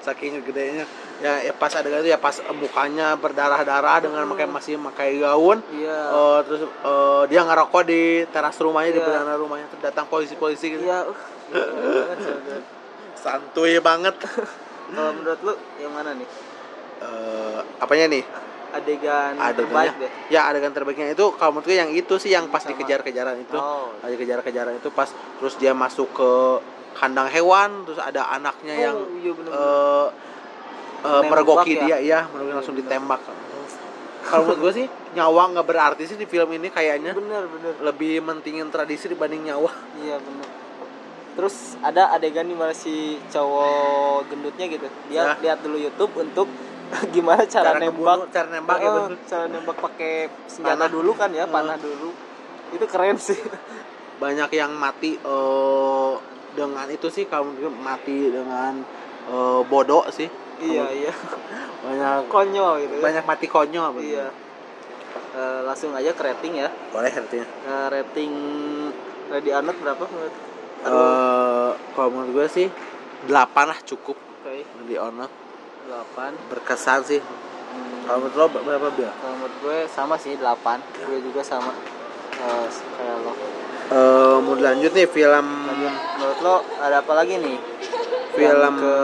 [0.00, 0.84] saking gedenya.
[1.20, 4.32] Ya, ya pas adegan itu ya pas mukanya berdarah darah dengan Hmm.
[4.32, 5.60] pakai masih pakai gaun.
[5.70, 5.98] Iya.
[6.08, 9.06] Eh, terus eh, dia ngerokok di teras rumahnya di Iya.
[9.06, 9.66] beranda rumahnya.
[9.68, 10.84] Terus datang polisi-polisi gitu.
[10.84, 11.14] Iya uh,
[13.22, 14.16] santuy banget.
[14.90, 16.26] Kalau menurut lu yang mana nih?
[17.00, 18.24] Eh, apanya nih?
[18.70, 20.10] Adegan terbaik deh.
[20.30, 23.58] Ya adegan terbaiknya itu kalau menurut gue yang itu sih yang pas dikejar-kejaran itu.
[23.58, 23.90] Oh.
[23.98, 26.30] Lagi kejar-kejaran itu pas terus dia masuk ke
[26.92, 29.56] kandang hewan terus ada anaknya yang Oh, iya bener-bener.
[29.56, 30.06] eh
[31.00, 31.82] eh, Nembak mergoki ya?
[31.82, 32.86] dia ya mergoki langsung Bener.
[32.86, 33.20] ditembak
[34.22, 38.20] kalau menurut gue sih nyawa nggak berarti sih di film ini kayaknya bener bener lebih
[38.20, 40.46] mentingin tradisi dibanding nyawa iya bener
[41.32, 42.92] terus ada adegan di mana si
[43.26, 45.34] cowok gendutnya gitu dia Ya.
[45.40, 46.46] lihat dulu YouTube untuk
[47.14, 50.12] gimana cara, nembak ngebunuh, cara nembak Oh, gitu cara nembak pakai
[50.44, 50.88] senjata Panah.
[50.90, 52.10] dulu kan ya panah dulu
[52.70, 53.38] itu keren sih
[54.18, 56.12] banyak yang mati eh,
[56.54, 58.82] dengan itu sih gue mati dengan
[59.28, 60.28] eh, bodoh sih.
[60.60, 61.12] Iya iya.
[61.84, 63.04] banyak konyol gitu kan.
[63.08, 64.04] banyak mati konyol bener.
[64.04, 64.26] iya.
[65.30, 66.68] Eh, langsung aja ke rating ya.
[66.90, 68.32] Boleh artinya Eh, rating
[69.30, 70.34] Ready or Not berapa menurut?
[70.80, 72.66] Eh kalau menurut gue sih
[73.24, 73.30] 8
[73.70, 74.18] lah cukup.
[74.42, 74.64] Oke.
[74.84, 75.30] Di honor
[75.86, 77.20] 8 berkesan sih.
[77.20, 79.06] Hmm, kalau menurut lo berapa bil?
[79.06, 81.70] Kalau menurut gue sama sih 8 gue juga sama
[82.40, 83.32] Eh, kayak lo
[83.90, 85.94] eh mau lanjut nih film Lanjut.
[86.14, 87.58] menurut lo ada apa lagi nih
[88.30, 88.96] film Yang ke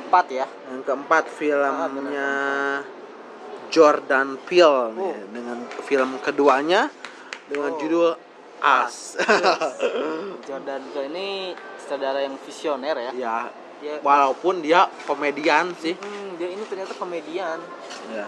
[0.00, 2.30] empat ya yang keempat Ah, filmnya
[3.68, 5.14] Jordan Peele nih, Oh.
[5.30, 6.90] dengan film keduanya
[7.46, 7.78] dengan Oh.
[7.78, 8.08] judul
[8.60, 9.16] Us.
[10.46, 11.28] Jordan Peele ini
[11.80, 13.36] saudara yang visioner ya ya,
[13.80, 17.58] dia walaupun dia komedian sih, Hmm, dia ini ternyata komedian
[18.10, 18.26] ya.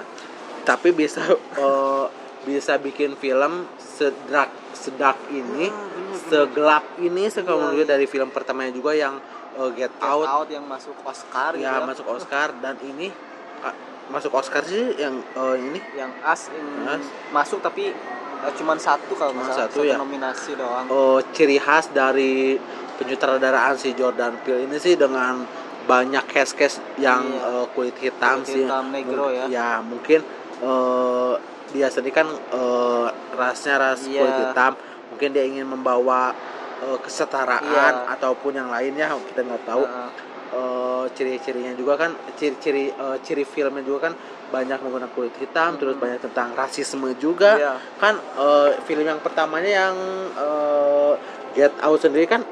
[0.62, 1.20] Tapi bisa
[1.60, 2.04] eh,
[2.42, 6.18] bisa bikin film sedak sedak ini, Ah, bener, bener.
[6.26, 7.84] segelap ini sekarang iya.
[7.86, 9.14] dari film pertamanya juga yang
[9.54, 11.84] eh, Get, Get Out, Out yang masuk Oscar gitu ya ya.
[11.84, 13.12] masuk Oscar dan ini
[13.60, 13.70] ah,
[14.08, 17.04] masuk Oscar sih yang eh, ini yang As yang As.
[17.30, 17.94] masuk tapi
[18.42, 19.94] eh, cuman satu kalau Cuman satu, satu ya.
[19.96, 22.58] nominasi doang eh, ciri khas dari
[22.92, 25.46] penyutradaraan si Jordan Peele ini sih dengan
[25.82, 27.50] banyak cast-cast yang Iya.
[27.54, 29.46] eh, kulit hitam Kulit sih hitam, negro ya.
[29.46, 30.26] ya mungkin
[30.60, 31.34] eh,
[31.72, 34.20] dia sendiri kan eh, rasnya ras Iya.
[34.20, 34.72] kulit hitam
[35.08, 36.36] mungkin dia ingin membawa
[36.80, 38.12] eh, kesetaraan Iya.
[38.12, 40.10] ataupun yang lainnya kita nggak tahu Nah,
[40.52, 44.14] eh, ciri-cirinya juga kan ciri-ciri eh, ciri filmnya juga kan
[44.52, 46.04] banyak menggunakan kulit hitam terus Hmm.
[46.04, 47.74] banyak tentang rasisme juga iya.
[47.96, 49.96] kan eh, film yang pertamanya yang
[50.36, 51.12] eh,
[51.52, 52.44] Get Out sendiri kan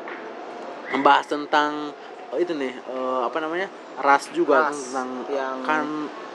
[0.90, 1.92] membahas tentang
[2.30, 3.68] eh, itu nih eh, apa namanya
[3.98, 5.84] ras juga Ras, tentang yang- kan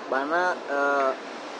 [0.05, 1.09] mana eh,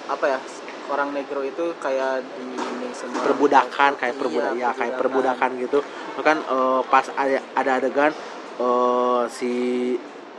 [0.06, 0.40] apa ya
[0.88, 5.80] orang negro itu kayak di ini semua perbudakan kayak Iya, perbudak ya kayak perbudakan gitu
[6.20, 8.12] kan eh, pas ada ada adegan
[8.58, 9.52] eh, si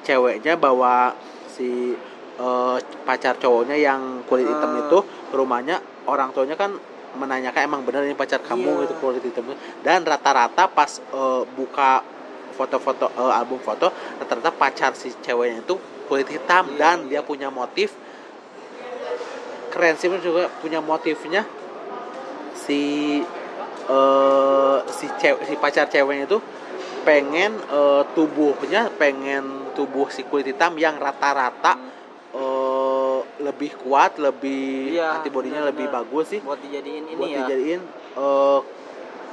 [0.02, 1.12] ceweknya bawa
[1.46, 1.94] si
[2.36, 4.82] eh, pacar cowoknya yang kulit hitam Ah.
[4.82, 5.76] itu ke rumahnya
[6.06, 6.74] orang tuanya kan
[7.16, 8.84] menanyakan emang bener ini pacar kamu Iya.
[8.86, 9.50] itu kulit hitam
[9.82, 12.04] dan rata-rata pas eh, buka
[12.54, 15.74] foto-foto eh, album foto rata-rata pacar si ceweknya itu
[16.06, 17.18] kulit hitam Iya, dan iya.
[17.18, 17.92] dia punya motif
[19.76, 21.44] keren sih juga punya motifnya.
[22.56, 23.20] Si
[23.86, 26.40] eh si cewek si pacar ceweknya itu
[27.04, 31.76] pengen eh, tubuhnya pengen tubuh si kulit hitam yang rata-rata
[32.34, 36.40] eh, lebih kuat, lebih Iya, antibodinya lebih bagus sih.
[36.40, 37.44] Buat dijadiin ini buat ya.
[37.46, 37.80] dijadiin
[38.16, 38.60] eh,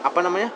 [0.03, 0.51] apa namanya?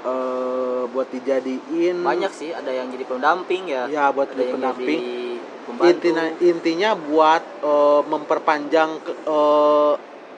[0.00, 3.84] eh buat dijadiin banyak sih ada yang jadi pendamping ya.
[3.86, 5.49] Ya buat ada pendamping jadi
[5.82, 8.90] intinya intinya buat eh, memperpanjang
[9.24, 9.94] eh,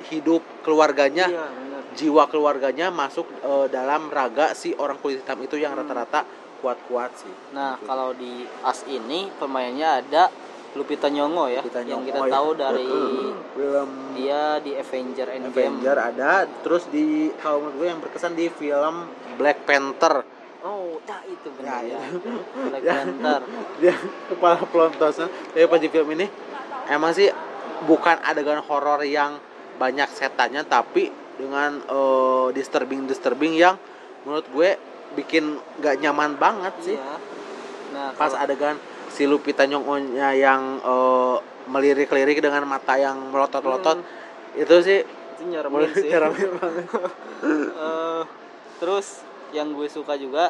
[0.08, 1.26] hidup keluarganya.
[1.26, 1.80] Iya benar.
[1.92, 5.82] Jiwa keluarganya masuk eh, dalam raga si orang kulit hitam itu yang Hmm.
[5.82, 6.22] rata-rata
[6.58, 7.34] kuat-kuat sih.
[7.50, 7.86] Nah Gitu.
[7.86, 8.32] kalau di
[8.62, 10.30] as ini pemainnya ada
[10.72, 12.32] Lupita Nyong'o ya Kita yang kita ya.
[12.32, 12.88] tahu dari
[13.52, 15.52] film dia di Avenger Endgame.
[15.52, 16.32] Avenger ada
[16.62, 19.04] terus di kalau menurut gue yang berkesan di film
[19.36, 20.24] Black Panther
[20.62, 22.00] oh nah itu benar Ya, ya.
[22.68, 22.94] Black Ya.
[22.96, 23.40] Panther
[23.78, 23.94] dia
[24.28, 26.26] kepala pelontosnya tapi pas di film ini
[26.86, 27.28] emang sih
[27.82, 29.38] bukan adegan horor yang
[29.74, 31.82] banyak setannya tapi dengan
[32.50, 33.74] disturbing disturbing yang
[34.22, 34.70] menurut gue
[35.12, 35.44] bikin
[35.78, 37.16] gak nyaman banget sih Iya.
[37.90, 38.76] nah pas kalau- adegan
[39.08, 45.90] si Lupita Nyong'o-nya yang eh, melirik-lirik dengan mata yang melotot-lotot Hmm, itu sih itu menurut
[45.92, 46.86] sih nyeremin banget
[47.42, 48.22] Eh,
[48.78, 50.48] terus yang gue suka juga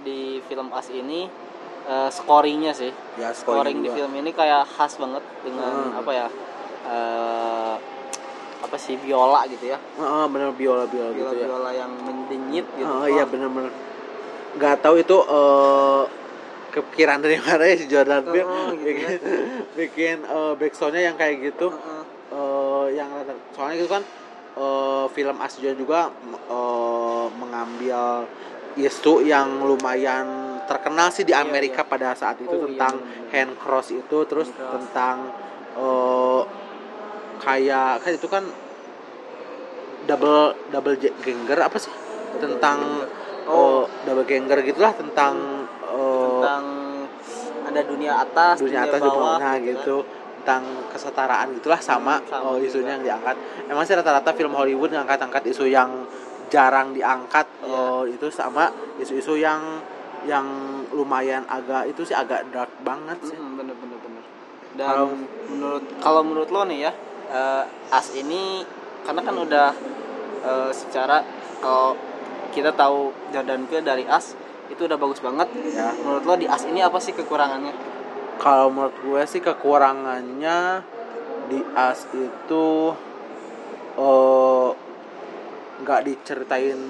[0.00, 1.26] di film As ini
[1.82, 2.92] eh, scoringnya sih.
[3.16, 5.98] Ya scoring di film ini kayak khas banget dengan Hmm.
[5.98, 6.26] apa ya
[6.84, 7.74] eh,
[8.62, 9.78] apa sih biola gitu ya.
[9.78, 11.46] Heeh, bener biola biola biola gitu ya.
[11.48, 12.86] Biola yang mendenyit gitu.
[12.86, 13.72] Oh iya bener-bener.
[14.54, 16.02] Nggak tahu itu eh
[16.72, 18.22] kepikiran dari mana ya si Jordan.
[18.24, 19.18] Peele Oh, gitu bikin,
[19.74, 21.68] bikin eh, backsoundnya yang kayak gitu.
[21.68, 22.02] Heeh.
[22.32, 24.00] eh yang rata- soalnya itu kan
[24.54, 26.10] eh, film Asjon juga
[26.46, 28.26] eh, mengambil
[28.74, 30.26] isu yang lumayan
[30.64, 31.90] terkenal sih di Iya, Amerika iya.
[31.90, 33.30] pada saat itu Oh, iya, tentang bener-bener.
[33.30, 34.72] hand cross itu terus Hand cross.
[34.72, 35.16] tentang
[35.74, 36.40] eh,
[37.38, 38.44] kayak kan itu kan
[40.02, 40.40] double
[40.70, 41.92] double ganger apa sih
[42.38, 42.78] tentang
[43.44, 43.82] oh Oh.
[44.02, 45.34] double ganger gitulah tentang
[45.84, 46.64] eh, tentang
[47.62, 49.64] ada dunia atas dunia atas dan bawah bawah nah kan.
[49.64, 49.96] gitu
[50.42, 52.66] tentang kesetaraan gitulah sama, sama oh, juga.
[52.66, 53.38] isunya yang diangkat.
[53.70, 56.02] Emang sih rata-rata film Hollywood ngangkat-angkat isu yang
[56.50, 57.70] jarang diangkat Iya.
[57.70, 58.66] oh, itu sama
[58.98, 59.78] isu-isu yang
[60.26, 60.44] yang
[60.90, 63.38] lumayan agak itu sih agak dark banget sih.
[63.38, 64.24] Mm, bener bener bener.
[64.74, 65.14] Dan Kalau-
[65.46, 66.92] menurut kalau menurut lo nih ya
[67.30, 67.64] eh,
[67.94, 68.66] as ini
[69.06, 69.70] karena kan udah
[70.42, 71.22] eh, secara
[71.62, 71.94] kalau
[72.50, 74.34] kita tahu Jordan Peele dari as
[74.66, 75.46] itu udah bagus banget.
[75.70, 77.91] Ya menurut lo di as ini apa sih kekurangannya
[78.42, 80.82] kalau menurut gue sih kekurangannya
[81.46, 82.90] di As itu
[83.94, 84.70] eh,
[85.86, 86.80] nggak diceritain.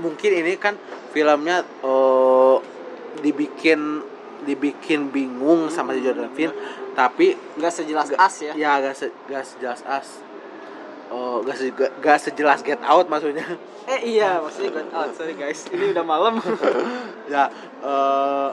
[0.00, 0.80] Mungkin ini kan
[1.12, 2.56] filmnya eh,
[3.20, 4.00] dibikin
[4.48, 6.54] dibikin bingung sama si Jordan Peele
[6.94, 8.52] tapi nggak sejelas Nggak- as ya?
[8.54, 10.08] ya gak, se, gak sejelas As.
[11.08, 13.46] Oh, gak, se, gak, gak sejelas Get Out maksudnya.
[13.88, 15.66] Eh iya maksudnya gue oh, sorry guys.
[15.70, 16.38] Ini udah malam.
[17.32, 17.52] Ya
[17.84, 18.48] eh,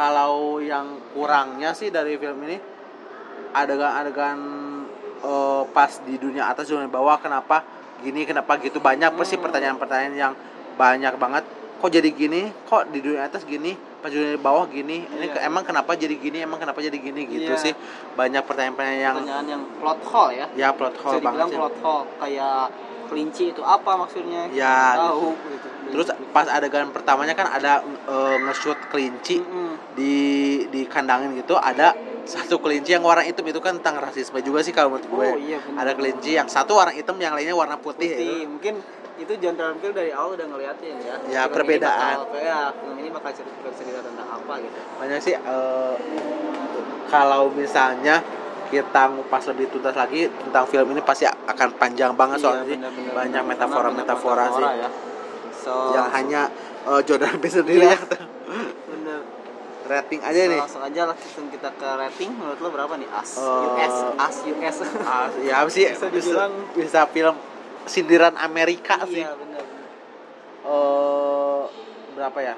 [0.00, 2.56] kalau yang kurangnya sih dari film ini
[3.52, 4.38] adegan-adegan
[5.20, 7.60] eh, pas di dunia atas dunia bawah kenapa
[8.00, 9.44] gini kenapa gitu banyak pasti Hmm.
[9.44, 10.32] pertanyaan-pertanyaan yang
[10.72, 11.44] banyak banget.
[11.76, 12.48] Kok jadi gini?
[12.64, 13.76] Kok di dunia atas gini?
[14.00, 15.04] Pas di dunia bawah gini?
[15.04, 15.44] Ini Iya.
[15.44, 16.40] emang kenapa jadi gini?
[16.40, 17.28] Emang kenapa jadi gini?
[17.28, 17.60] Gitu Iya.
[17.60, 17.72] sih.
[18.16, 20.46] Banyak pertanyaan-pertanyaan yang pertanyaan yang plot hole ya.
[20.56, 21.58] Ya plot bisa hole banget dibilang sih.
[21.60, 22.04] plot hole.
[22.16, 22.60] Kayak
[23.10, 25.68] kelinci itu apa maksudnya Ya, Nggak tahu gitu.
[25.90, 29.74] terus pas adegan pertamanya kan ada eh, nge-shoot kelinci Mm-mm.
[29.92, 30.14] di
[30.70, 31.90] di kandangin gitu ada
[32.22, 35.26] satu kelinci yang warna hitam itu kan tentang rasisme juga sih kalau menurut gue.
[35.26, 35.82] Oh iya benar.
[35.82, 38.06] Ada kelinci yang satu warna hitam yang lainnya warna putih.
[38.06, 38.46] putih.
[38.46, 38.46] gitu.
[38.48, 38.74] Mungkin
[39.18, 41.14] itu John Travolta dari awal udah ngeliatin ya.
[41.26, 42.14] Ya, Film perbedaan.
[42.14, 44.78] Ini bakal, ya, film ini bakal cerita, cerita tentang apa gitu.
[44.96, 45.94] Banyak sih eh,
[47.06, 48.22] kalau misalnya
[48.70, 52.76] kita ngupas lebih tuntas lagi tentang film ini pasti akan panjang banget Iya, soalnya sih
[52.78, 53.12] benar-benar.
[53.12, 54.88] banyak metafora-metafora sih ya.
[55.52, 56.42] So, yang hanya
[56.84, 57.92] eh, Jordan Peele sendiri Iya.
[57.92, 58.04] yang
[58.86, 59.20] bener.
[59.82, 60.60] rating aja So, nih.
[60.60, 62.30] langsung aja langsung kita ke rating.
[62.32, 63.08] Menurut lo berapa nih?
[63.10, 64.76] As Eh, US, As US.
[65.02, 67.34] Ah, ya apa sih Bisa bisa, dibilang- bisa film
[67.84, 69.18] sindiran Amerika sih.
[69.18, 69.62] iya bener.
[70.62, 71.62] eh
[72.12, 72.54] berapa ya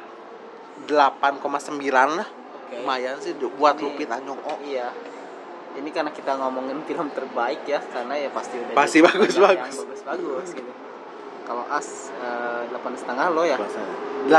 [0.83, 1.79] 8,9
[2.13, 2.75] lah Oke.
[2.77, 4.91] lumayan sih buat Lupita Nyong'o Iya.
[5.73, 9.73] Ini karena kita ngomongin film terbaik ya, karena ya pasti udah Pasti bagus, bagus.
[9.73, 10.73] yang bagus-bagus gitu.
[11.43, 14.31] Kalau As eh, delapan setengah lo ya, 8,9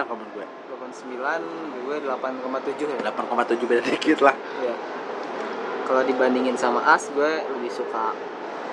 [0.00, 1.40] kalau menurut gue delapan sembilan,
[1.80, 2.98] gue delapan koma tujuh ya.
[3.04, 4.74] 8,7 beda dikit lah Iya.
[5.84, 8.14] Kalau dibandingin sama As, gue lebih suka.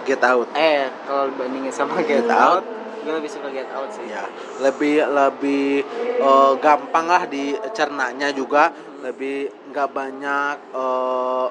[0.05, 2.65] Get Out Eh, kalau dibandingin sama Get, Get Out, Out.
[3.01, 4.05] gue lebih suka Get Out sih.
[4.05, 4.23] ya
[4.59, 5.83] lebih lebih
[6.17, 11.47] eh, gampang lah dicernanya juga lebih nggak banyak eh,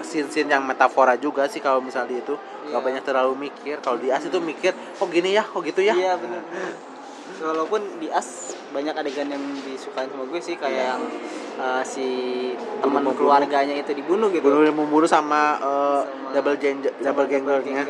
[0.00, 2.34] scene-scene yang metafora juga sih kalau misalnya itu
[2.64, 2.78] nggak Iya.
[2.82, 6.16] banyak terlalu mikir kalau di as itu mikir kok gini ya kok gitu ya Iya
[6.16, 6.42] benar.
[7.36, 10.84] Walaupun di as banyak adegan yang disukain sama gue sih kayak Iya.
[10.90, 11.02] yang
[11.56, 12.06] uh, si
[12.78, 14.44] teman keluarganya itu dibunuh gitu.
[14.44, 17.84] bunuh membunuh sama, uh, Sama- double Sama double gangernya.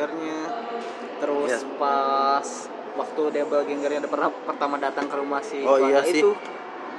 [1.15, 1.59] Terus Iya.
[1.75, 2.47] pas
[2.95, 6.19] waktu double ganggernya ada pernah pertama datang ke rumah si Oh, iya sih.
[6.19, 6.31] itu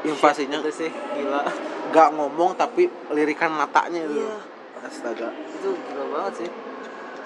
[0.04, 1.40] invasinya shit, itu sih gila.
[1.88, 4.55] nggak ngomong tapi lirikan matanya itu Iya.
[4.86, 6.50] Astaga itu gila banget sih.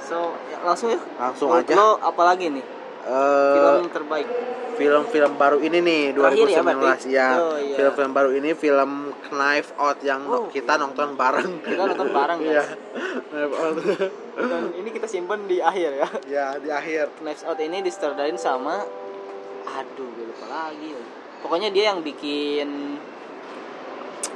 [0.00, 1.00] So, ya, langsung ya.
[1.14, 2.64] langsung Menurut aja Lo apalagi nih?
[3.00, 4.28] Eh, Film terbaik.
[4.72, 7.08] film-film baru ini nih Terakhir ya, 2019 berarti?
[7.10, 7.28] ya.
[7.36, 7.76] Oh, iya.
[7.76, 8.90] Film-film baru ini film
[9.28, 10.80] Knife Out yang Oh, kita iya.
[10.80, 11.50] nonton bareng.
[11.60, 12.38] Kita nonton bareng.
[12.40, 12.64] Iya.
[13.28, 13.74] Knife Out.
[14.40, 16.08] Dan ini kita simpen di akhir ya.
[16.26, 17.12] ya, di akhir.
[17.20, 18.82] Knives Out ini disutradain sama
[19.70, 20.96] aduh gue lupa lagi.
[21.40, 22.96] Pokoknya dia yang bikin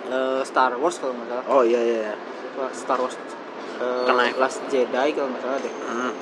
[0.06, 1.44] eh, Star Wars kalau nggak salah.
[1.48, 2.14] Oh iya iya.
[2.72, 4.36] Star Wars eh, Knife.
[4.36, 5.74] Last Jedi kalau nggak salah deh.
[5.84, 6.12] Hmm.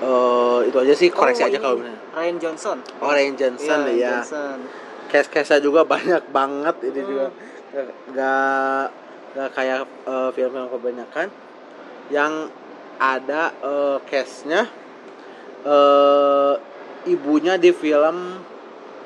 [0.00, 1.98] Eh, itu aja sih koreksi Oh, aja kalau bener.
[2.10, 2.78] Ryan Johnson.
[2.98, 4.10] Oh, Ryan Johnson Ryan ya.
[4.16, 4.58] Johnson.
[5.08, 7.08] Case-case juga banyak banget ini Hmm.
[7.08, 7.26] juga.
[7.70, 8.84] Gak gak,
[9.32, 11.28] gak kayak eh, film-film kebanyakan
[12.08, 12.32] yang
[12.96, 14.66] ada eh, case-nya
[15.60, 16.54] eh
[17.06, 18.40] ibunya di film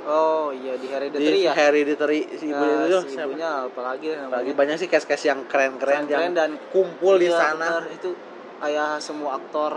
[0.04, 1.52] Oh iya di di Hereditary ya.
[1.52, 3.32] Hereditary si ibu Nah, itu si siapa?
[3.32, 4.36] ibunya apalagi namanya?
[4.36, 7.80] Lagi banyak sih case-case yang keren-keren Keren yang dan kumpul di Iya, sana.
[7.88, 8.12] itu
[8.60, 9.72] kayak semua aktor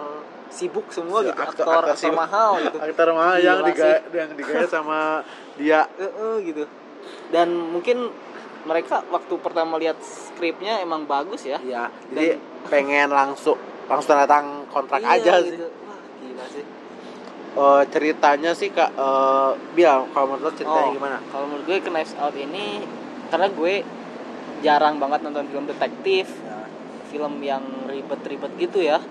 [0.47, 3.67] sibuk semua gitu aktor- aktor, aktor mahal gitu Aktor mana Gila yang sih.
[3.69, 4.99] digaya, yang digaya sama
[5.55, 5.88] dia.
[5.99, 6.63] Heeh, gitu
[7.28, 8.11] dan mungkin
[8.63, 12.36] mereka waktu pertama lihat skripnya emang bagus ya Iya, jadi
[12.67, 13.55] pengen langsung
[13.88, 15.55] langsung tanda tangan kontrak Iya, aja sih.
[15.55, 15.67] gitu.
[15.84, 16.63] wah gila sih
[17.57, 20.93] Eh, ceritanya sih kak eh Bial kalau menurut lo ceritanya Oh.
[20.93, 21.17] gimana?
[21.33, 22.85] kalau menurut gue Knives Out ini
[23.27, 23.73] karena gue
[24.59, 26.69] jarang banget nonton film detektif Ya.
[27.07, 29.01] film yang ribet-ribet gitu ya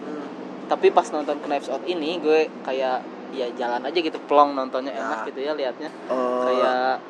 [0.66, 3.02] tapi pas nonton Knives Out ini gue kayak
[3.34, 5.02] ya jalan aja gitu plong nontonnya Ya.
[5.02, 7.02] enak gitu ya liatnya Eh, kayak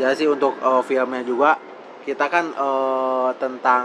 [0.00, 1.60] ya sih untuk eh, filmnya juga
[2.00, 3.84] kita kan eh, tentang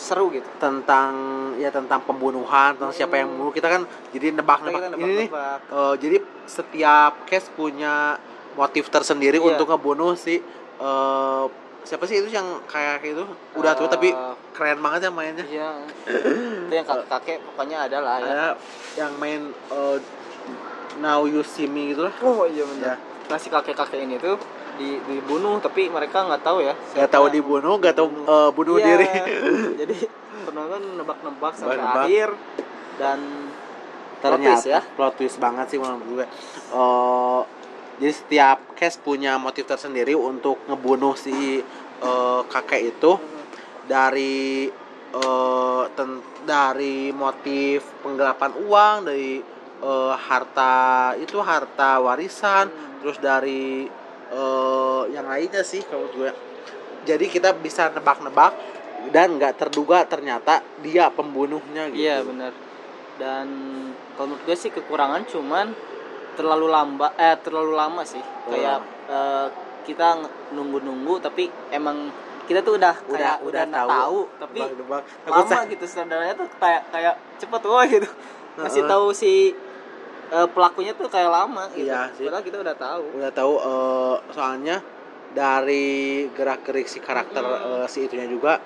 [0.00, 1.12] seru gitu tentang
[1.54, 3.36] ya tentang pembunuhan tentang siapa yang Hmm.
[3.36, 5.28] membunuh kita kan jadi nebak-nebak Kita ini nih
[5.70, 8.16] eh, jadi setiap case punya
[8.52, 9.46] motif tersendiri Iya.
[9.50, 10.40] untuk ngebunuh si
[10.80, 11.44] eh,
[11.82, 13.24] siapa sih itu yang kayak itu
[13.54, 14.08] udah tua Eh, tapi
[14.50, 15.70] keren banget ya mainnya Iya.
[16.62, 18.46] itu yang kakek kakek pokoknya ada lah ya.
[18.96, 19.96] yang main eh,
[20.98, 22.66] Now You See Me gitu lah Oh iya Ya.
[22.66, 22.96] benar.
[23.28, 24.34] Nah si kakek kakek ini tuh
[24.80, 26.72] di, dibunuh tapi mereka nggak tahu ya.
[26.72, 28.86] Gak siapa- tahu dibunuh, gak tahu eh, bunuh Iya.
[28.88, 29.06] diri.
[29.76, 29.96] Jadi
[30.42, 32.02] penonton nebak-nebak sampai Nebak-nebak.
[32.02, 32.28] akhir
[32.96, 33.18] dan
[34.18, 34.80] Ternyata twist ya.
[34.90, 36.26] plot twist banget sih menurut gue.
[36.70, 37.40] Eh,
[37.98, 41.60] jadi setiap case punya motif tersendiri untuk ngebunuh si
[42.00, 43.12] eh, kakek itu
[43.84, 44.68] dari
[45.10, 49.44] eh, ten- dari motif penggelapan uang, dari
[49.80, 50.74] eh, harta
[51.14, 52.96] itu harta warisan, Hmm.
[52.98, 53.84] terus dari
[54.30, 56.30] eh, yang lainnya sih kalau gue.
[57.02, 58.52] Jadi kita bisa nebak-nebak
[59.10, 62.00] dan nggak terduga ternyata dia pembunuhnya gitu.
[62.00, 62.52] Iya benar.
[63.16, 63.46] Dan
[64.14, 65.72] kalau menurut gue sih kekurangan cuman
[66.36, 68.20] terlalu lama eh terlalu lama sih.
[68.46, 69.46] Kayak eh,
[69.84, 70.20] kita
[70.52, 72.12] nunggu-nunggu tapi emang
[72.44, 73.88] kita tuh udah Udah- kayak udah udah, tahu.
[73.88, 75.02] tahu, tapi Nebak-nebak.
[75.24, 78.08] Takut lama gitu saudaranya tuh kayak kayak cepet wah gitu.
[78.60, 78.90] Ngasih Heeh.
[78.92, 79.32] tahu si
[80.30, 81.84] eh, pelakunya tuh kayak lama gitu.
[81.84, 82.24] Iya sih.
[82.24, 83.02] Padahal kita udah tahu.
[83.14, 84.76] udah tahu eh, soalnya
[85.30, 85.88] dari
[86.28, 87.82] gerak gerik si karakter Hmm.
[87.82, 88.58] eh, si itunya juga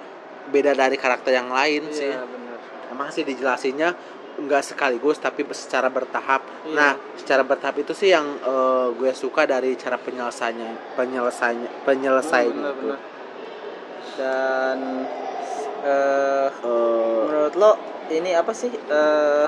[0.47, 2.57] beda dari karakter yang lain sih Iya benar.
[2.89, 3.93] emang sih dijelasinnya
[4.35, 6.75] nggak sekaligus tapi secara bertahap Iya.
[6.75, 12.75] nah secara bertahap itu sih yang eh, gue suka dari cara penyelesaiannya penyelesaiannya penyelesaiannya benar,
[12.75, 12.97] itu.
[14.15, 14.79] Dan
[15.85, 17.71] eh Eh, menurut lo
[18.09, 19.47] ini apa sih eh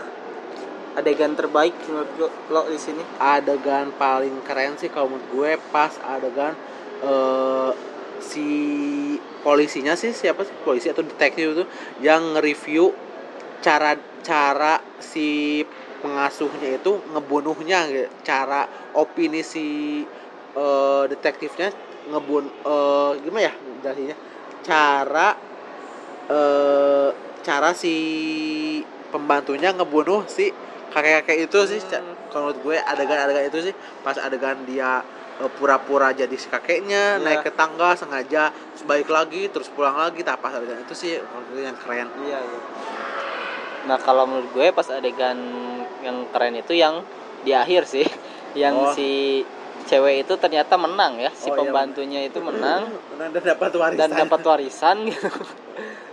[0.97, 3.05] adegan terbaik menurut lo, lo di sini?
[3.21, 6.57] adegan paling keren sih kalau menurut gue pas adegan
[7.05, 7.71] eh,
[8.25, 8.49] si
[9.45, 11.65] polisinya sih siapa sih polisi atau detektif itu
[12.01, 12.91] yang nge-review
[13.61, 13.95] cara
[14.25, 15.63] cara si
[16.01, 18.09] pengasuhnya itu ngebunuhnya gitu.
[18.25, 18.65] cara
[18.97, 20.03] opini si
[20.57, 21.71] eh, detektifnya
[22.09, 24.17] ngebun eh, gimana ya jelasinnya
[24.65, 25.29] cara
[26.27, 27.11] eh
[27.47, 27.95] cara si
[29.15, 30.51] pembantunya ngebunuh si
[30.97, 31.81] kakek-kakek itu sih
[32.33, 35.05] kalau menurut gue adegan-adegan itu sih pas adegan dia
[35.37, 37.23] eh, pura-pura jadi si kakeknya Iya.
[37.23, 41.21] naik ke tangga sengaja terus balik lagi terus pulang lagi nah pas adegan itu sih
[41.21, 42.61] menurut gue yang keren Iya, iya.
[43.85, 45.39] Nah, kalau menurut gue pas adegan
[46.01, 47.07] yang keren itu yang
[47.41, 48.03] di akhir sih,
[48.59, 48.91] yang Oh.
[48.91, 49.45] si
[49.87, 54.01] cewek itu ternyata menang ya, si Oh, iya, pembantunya itu menang menang dan dapat warisan
[54.01, 55.29] dan dapat warisan gitu.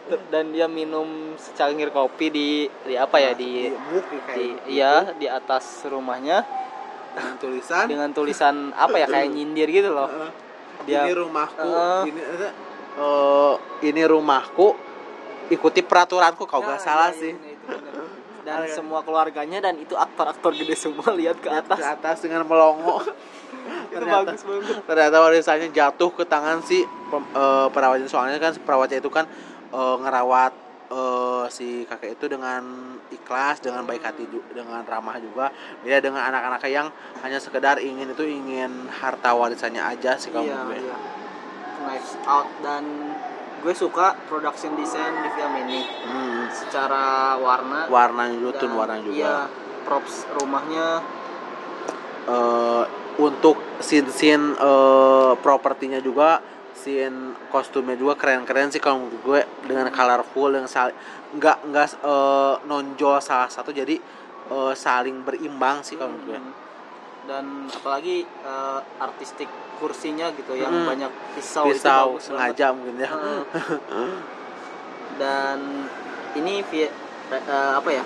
[0.03, 2.47] Dan dia minum secangkir kopi di
[2.83, 4.67] di apa ya di muk kayak di gitu.
[4.67, 6.43] iya di atas rumahnya.
[7.13, 7.85] Dengan tulisan.
[7.87, 10.09] Dengan tulisan apa ya kayak nyindir gitu loh.
[10.83, 12.01] Dia ini rumahku Heeh.
[12.11, 12.21] ini
[12.99, 13.53] eh,
[13.85, 14.75] ini rumahku
[15.47, 17.33] ikuti peraturanku kau Nah, gak salah iya, sih.
[17.33, 17.93] iya, bener.
[18.45, 18.75] dan Ada.
[18.75, 21.79] semua keluarganya dan itu aktor-aktor gede semua lihat ke atas.
[21.79, 22.99] ke atas dengan melongo.
[23.87, 24.75] Itu ternyata- bagus banget.
[24.83, 28.09] ternyata warisannya jatuh ke tangan si eh, perawatnya.
[28.09, 29.29] Soalnya kan perawatnya itu kan
[29.74, 30.53] eh, ngerawat
[30.88, 32.61] eh, si kakek itu dengan
[33.09, 35.49] ikhlas dengan baik hati ju- dengan ramah juga.
[35.82, 36.88] Beda dengan anak-anak yang
[37.19, 40.78] hanya sekedar ingin itu ingin harta warisannya aja sih kalau iya, gue.
[40.80, 40.97] iya.
[41.84, 42.47] Knives Out.
[42.61, 42.84] Dan
[43.59, 47.88] gue suka production design di film ini Hmm, secara warna.
[48.34, 49.15] Juga tuh dan- warnanya juga.
[49.15, 49.38] iya
[49.84, 50.88] props rumahnya.
[52.24, 52.84] Eh,
[53.15, 56.39] untuk scene-scene eh, propertinya juga
[56.84, 60.91] scene kostumnya juga keren-keren sih kalau menurut gue dengan colorful yang sal
[61.31, 63.95] nggak nggak eh, nonjol salah satu jadi
[64.51, 66.53] eh, saling berimbang sih kalau menurut gue Hmm.
[67.23, 69.47] dan apalagi eh, artistik
[69.79, 70.91] kursinya gitu yang Hmm.
[70.91, 73.47] banyak pisau, itu pisau bagus sengaja mungkin ya banget.
[73.63, 74.11] Heeh.
[75.21, 75.57] dan
[76.36, 76.89] ini eh,
[77.73, 78.03] apa ya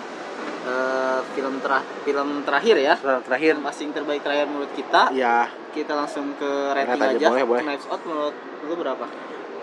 [0.68, 5.50] eh, film terah film terakhir ya Terus terakhir film asing terbaik terakhir menurut kita ya
[5.72, 7.62] kita langsung ke rating Rate aja, aja, boleh, boleh.
[7.64, 8.36] Knives Out menurut
[8.68, 9.06] lu berapa?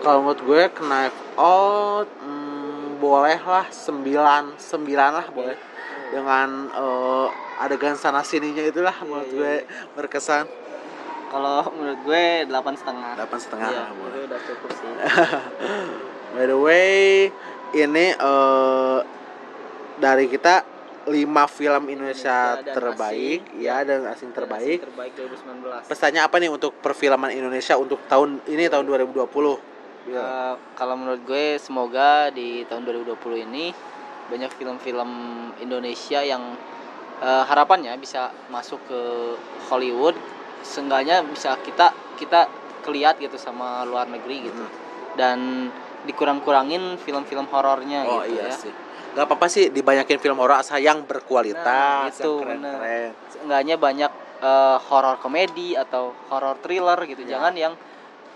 [0.01, 5.57] Kalau menurut gue knife out hmm, boleh lah sembilan sembilan lah boleh.
[6.11, 7.27] Dengan eh,
[7.63, 9.65] adegan sana sininya itulah Iya, menurut iya, gue iya.
[9.95, 10.45] berkesan.
[11.31, 13.11] Kalau menurut gue delapan setengah.
[13.17, 14.13] Delapan setengah Iya, lah boleh.
[14.13, 14.91] itu udah cukup sih.
[16.35, 17.31] By the way,
[17.71, 18.99] ini eh
[19.95, 20.74] dari kita
[21.05, 21.13] 5
[21.47, 23.61] film Indonesia Indonesia terbaik, asing.
[23.61, 24.77] ya dan asing Dan terbaik.
[24.77, 29.21] asing terbaik 2019 Pesannya apa nih untuk perfilman Indonesia untuk tahun ini tahun 2020?
[30.05, 30.17] Ya.
[30.17, 33.69] Eh, kalau menurut gue semoga di tahun 2020 ini
[34.25, 35.09] banyak film-film
[35.59, 36.41] Indonesia yang
[37.17, 39.01] eh, harapannya bisa masuk ke
[39.65, 40.17] Hollywood
[40.59, 42.49] seenggaknya bisa kita kita
[42.81, 44.73] keliat gitu sama luar negeri gitu Hmm.
[45.15, 45.39] dan
[46.03, 48.73] dikurang-kurangin film-film horornya Oh gitu iya ya sih.
[49.15, 52.75] Gak apa-apa sih dibanyakin film horor asal yang Nah, berkualitas, itu bener.
[52.75, 53.09] keren-keren.
[53.29, 57.39] seenggaknya banyak eh, horor komedi atau horor thriller gitu Ya.
[57.39, 57.73] jangan yang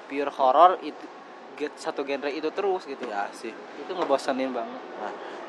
[0.07, 1.03] pure horor itu
[1.53, 3.51] get satu genre itu terus gitu Ya sih.
[3.51, 4.79] itu ngebosenin banget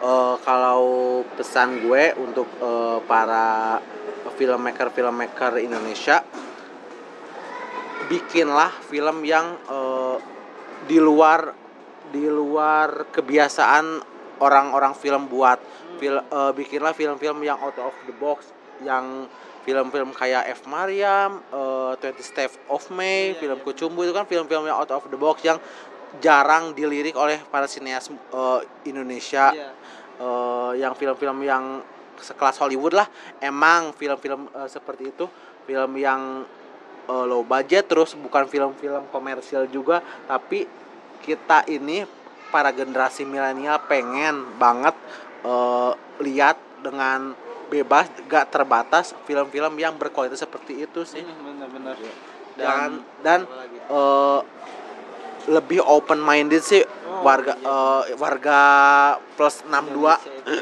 [0.01, 0.83] Eh, kalau
[1.31, 3.79] pesan gue untuk eh, para
[4.33, 6.25] filmmaker filmmaker Indonesia
[8.09, 10.17] bikinlah film yang eh,
[10.83, 11.55] di luar
[12.09, 14.03] di luar kebiasaan
[14.41, 15.61] orang-orang film buat
[16.01, 18.49] Fil, eh, bikinlah film-film yang out of the box
[18.81, 19.29] yang
[19.61, 23.65] film-film kayak F Mariam, eh, 20 Steps of May, Iya, film iya.
[23.65, 25.61] Kucumbu itu kan film-film yang out of the box yang
[26.19, 29.71] jarang dilirik oleh para sineas eh, Indonesia Iya.
[30.19, 31.85] eh, yang film-film yang
[32.21, 33.09] sekelas Hollywood lah
[33.41, 35.29] emang film-film eh, seperti itu
[35.69, 36.49] film yang
[37.07, 40.65] eh, low budget terus bukan film-film komersial juga tapi
[41.21, 42.09] kita ini
[42.51, 44.95] para generasi milenial pengen banget
[45.43, 47.33] eh, lihat dengan
[47.71, 51.95] bebas gak terbatas film-film yang berkualitas seperti itu sih bener-bener
[52.59, 53.79] dan dan apa lagi?
[53.79, 54.41] eh,
[55.49, 58.15] lebih open minded sih Oh, warga iya.
[58.15, 58.61] eh, warga
[59.35, 60.53] plus 62 Indonesia itu.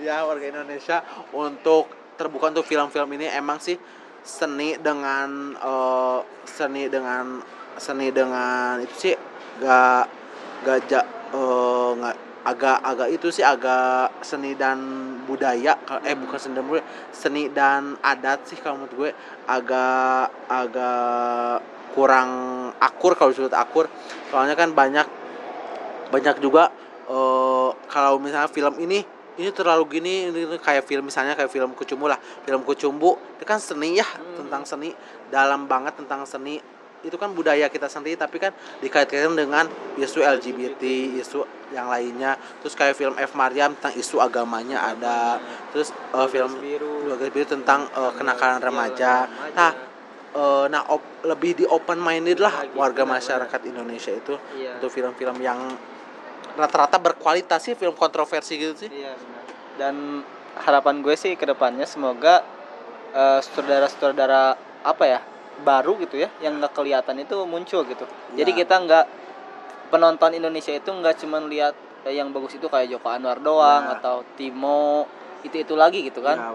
[0.06, 0.96] ya warga Indonesia
[1.34, 3.74] untuk terbuka untuk film-film ini emang sih
[4.22, 7.42] seni dengan eh, seni dengan
[7.76, 9.14] seni dengan itu sih
[9.60, 10.04] gak
[10.64, 11.06] gak
[11.36, 14.78] eh, nggak agak agak itu sih agak seni dan
[15.26, 15.74] budaya
[16.06, 19.10] eh bukan seni dan budaya seni dan adat sih kalau menurut gue.
[19.50, 22.30] Agak agak kurang
[22.78, 23.90] akur kalau disebut akur.
[24.30, 25.06] Soalnya kan banyak
[26.14, 26.70] banyak juga
[27.10, 29.02] eh, kalau misalnya film ini
[29.36, 32.16] ini terlalu gini ini, ini kayak film misalnya kayak film Kucumbu lah.
[32.46, 34.46] Film Kucumbu itu kan seni ya Hmm.
[34.46, 34.94] tentang seni.
[35.28, 36.62] Dalam banget tentang seni
[37.04, 40.82] itu kan budaya kita sendiri tapi kan dikaitkan dengan isu LGBT
[41.20, 41.44] isu
[41.74, 42.38] yang lainnya.
[42.62, 43.34] Terus kayak film F.
[43.34, 45.36] Mariam tentang isu agamanya ada.
[45.74, 47.04] Terus eh, film biru.
[47.06, 49.12] Dua Garis Biru tentang eh, kenakalan Iya, remaja.
[49.54, 49.70] nah
[50.34, 54.78] eh, nah op- lebih di open minded lah Lagi, warga masyarakat Indonesia itu iya.
[54.78, 55.58] untuk film-film yang
[56.56, 58.90] rata-rata berkualitas sih film kontroversi gitu sih.
[58.90, 59.42] Iya benar.
[59.76, 59.94] Dan
[60.56, 62.40] harapan gue sih ke depannya semoga
[63.12, 64.56] eh, sutradara-sutradara
[64.86, 65.20] apa ya
[65.64, 68.04] baru gitu ya yang nggak kelihatan itu muncul gitu.
[68.36, 68.58] Jadi Ya.
[68.64, 69.06] kita nggak
[69.88, 71.74] penonton Indonesia itu nggak cuman lihat
[72.04, 73.96] eh, yang bagus itu kayak Joko Anwar doang Ya.
[73.98, 75.06] atau Timo
[75.42, 76.36] itu itu lagi gitu kan.
[76.36, 76.50] Ya.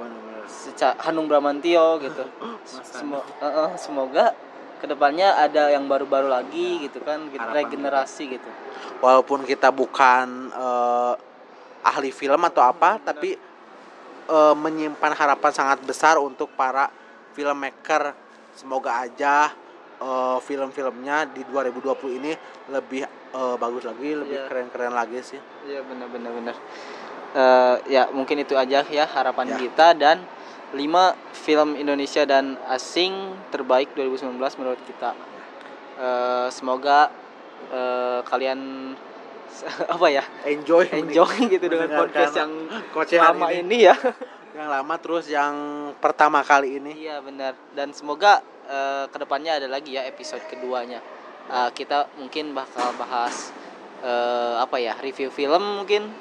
[0.45, 2.23] Seca Hanung Bramantio gitu.
[2.67, 4.35] Semo- eh, eh, semoga
[4.81, 8.49] ke depannya ada yang baru-baru lagi gitu kan gitu, Harapan regenerasi gitu.
[8.99, 11.13] Walaupun kita bukan eh,
[11.81, 13.33] ahli film atau apa tapi
[14.27, 16.89] eh, menyimpan harapan sangat besar untuk para
[17.31, 18.13] filmmaker
[18.53, 19.51] semoga aja
[19.97, 22.31] eh, film-filmnya di 2020 ini
[22.67, 24.47] lebih eh, bagus lagi lebih Iya.
[24.47, 26.55] keren-keren lagi sih Iya benar-benar benar.
[27.31, 29.57] Eh, ya mungkin itu aja ya harapan Ya.
[29.57, 30.19] kita dan
[30.71, 33.11] 5 film Indonesia dan asing
[33.49, 35.11] terbaik 2019 menurut kita.
[35.95, 37.11] Eh, semoga
[37.69, 38.59] eh, kalian
[39.93, 42.51] apa ya enjoy enjoy gitu dengan podcast yang
[43.11, 43.59] lama ini.
[43.61, 43.95] ini ya.
[44.51, 45.55] yang lama terus yang
[45.97, 50.99] pertama kali ini Iya benar dan semoga eh, ke depannya ada lagi ya episode keduanya.
[51.47, 53.51] Eh, kita mungkin bakal bahas
[54.03, 56.11] eh, apa ya review film mungkin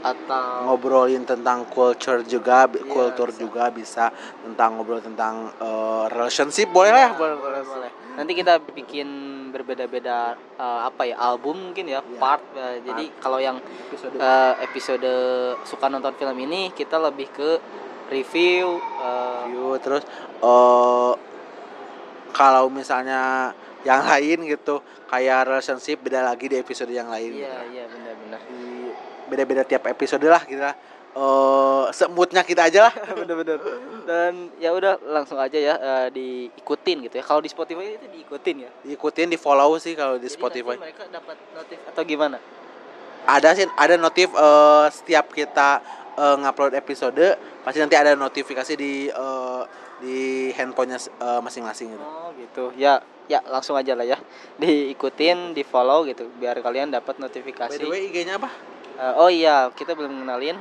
[0.00, 3.36] atau ngobrolin tentang culture juga, Iya, kultur bisa.
[3.36, 4.04] juga bisa
[4.40, 7.36] tentang ngobrol tentang eh, relationship boleh lah, Ya, boleh.
[7.36, 7.90] boleh, boleh.
[8.16, 9.08] Nanti kita bikin
[9.50, 10.18] berbeda-beda
[10.56, 12.16] eh, apa ya album mungkin ya Iya.
[12.16, 12.42] part.
[12.52, 15.10] Eh, jadi kalau yang eh, episode
[15.62, 17.50] suka nonton film ini kita lebih ke
[18.08, 18.78] review.
[18.78, 20.02] eh, Review, terus
[20.40, 21.12] eh
[22.30, 23.50] kalau misalnya
[23.82, 27.34] yang lain gitu kayak relationship beda lagi di episode yang lain.
[27.34, 27.62] iya gitu.
[27.72, 28.40] iya benar-benar.
[29.26, 30.74] Beda-beda tiap episode lah kita.
[31.10, 32.94] Eh semutnya kita aja lah.
[33.18, 33.58] benar-benar.
[34.06, 37.24] Dan ya udah langsung aja ya eh, diikutin gitu ya.
[37.26, 38.70] Kalau di Spotify itu diikutin ya.
[38.86, 40.76] Diikutin, di follow sih kalau di Jadi Spotify.
[40.78, 42.38] nanti mereka dapat notif atau gimana?
[43.28, 45.84] ada sih ada notif eh, setiap kita
[46.16, 49.62] eh, ngupload episode pasti nanti ada notifikasi di eh,
[50.00, 52.04] di handphonenya eh, masing-masing gitu.
[52.04, 52.64] Oh gitu.
[52.80, 54.18] Ya ya langsung aja lah ya.
[54.58, 57.78] Diikutin, di follow gitu biar kalian dapat notifikasi.
[57.78, 58.50] By the way IG-nya apa?
[59.00, 60.60] Eh, oh iya, kita belum kenalin.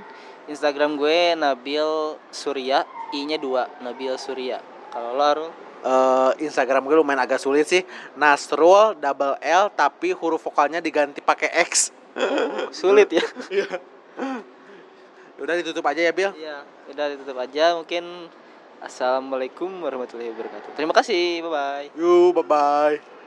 [0.50, 2.82] Instagram gue Nabil Surya,
[3.14, 4.58] I-nya 2, Nabil Surya.
[4.90, 5.52] Kalau lo Arul?
[5.80, 7.88] Eh, Instagram gue lumayan agak sulit sih.
[8.20, 11.96] Nasrul double L tapi huruf vokalnya diganti pakai X.
[12.76, 13.24] sulit ya.
[15.40, 16.36] Udah ditutup aja ya Bill.
[16.36, 18.28] Iya, udah ditutup aja mungkin.
[18.84, 20.76] Assalamualaikum warahmatullahi wabarakatuh.
[20.76, 21.88] Terima kasih, bye bye.
[21.96, 23.19] Yuk, bye bye.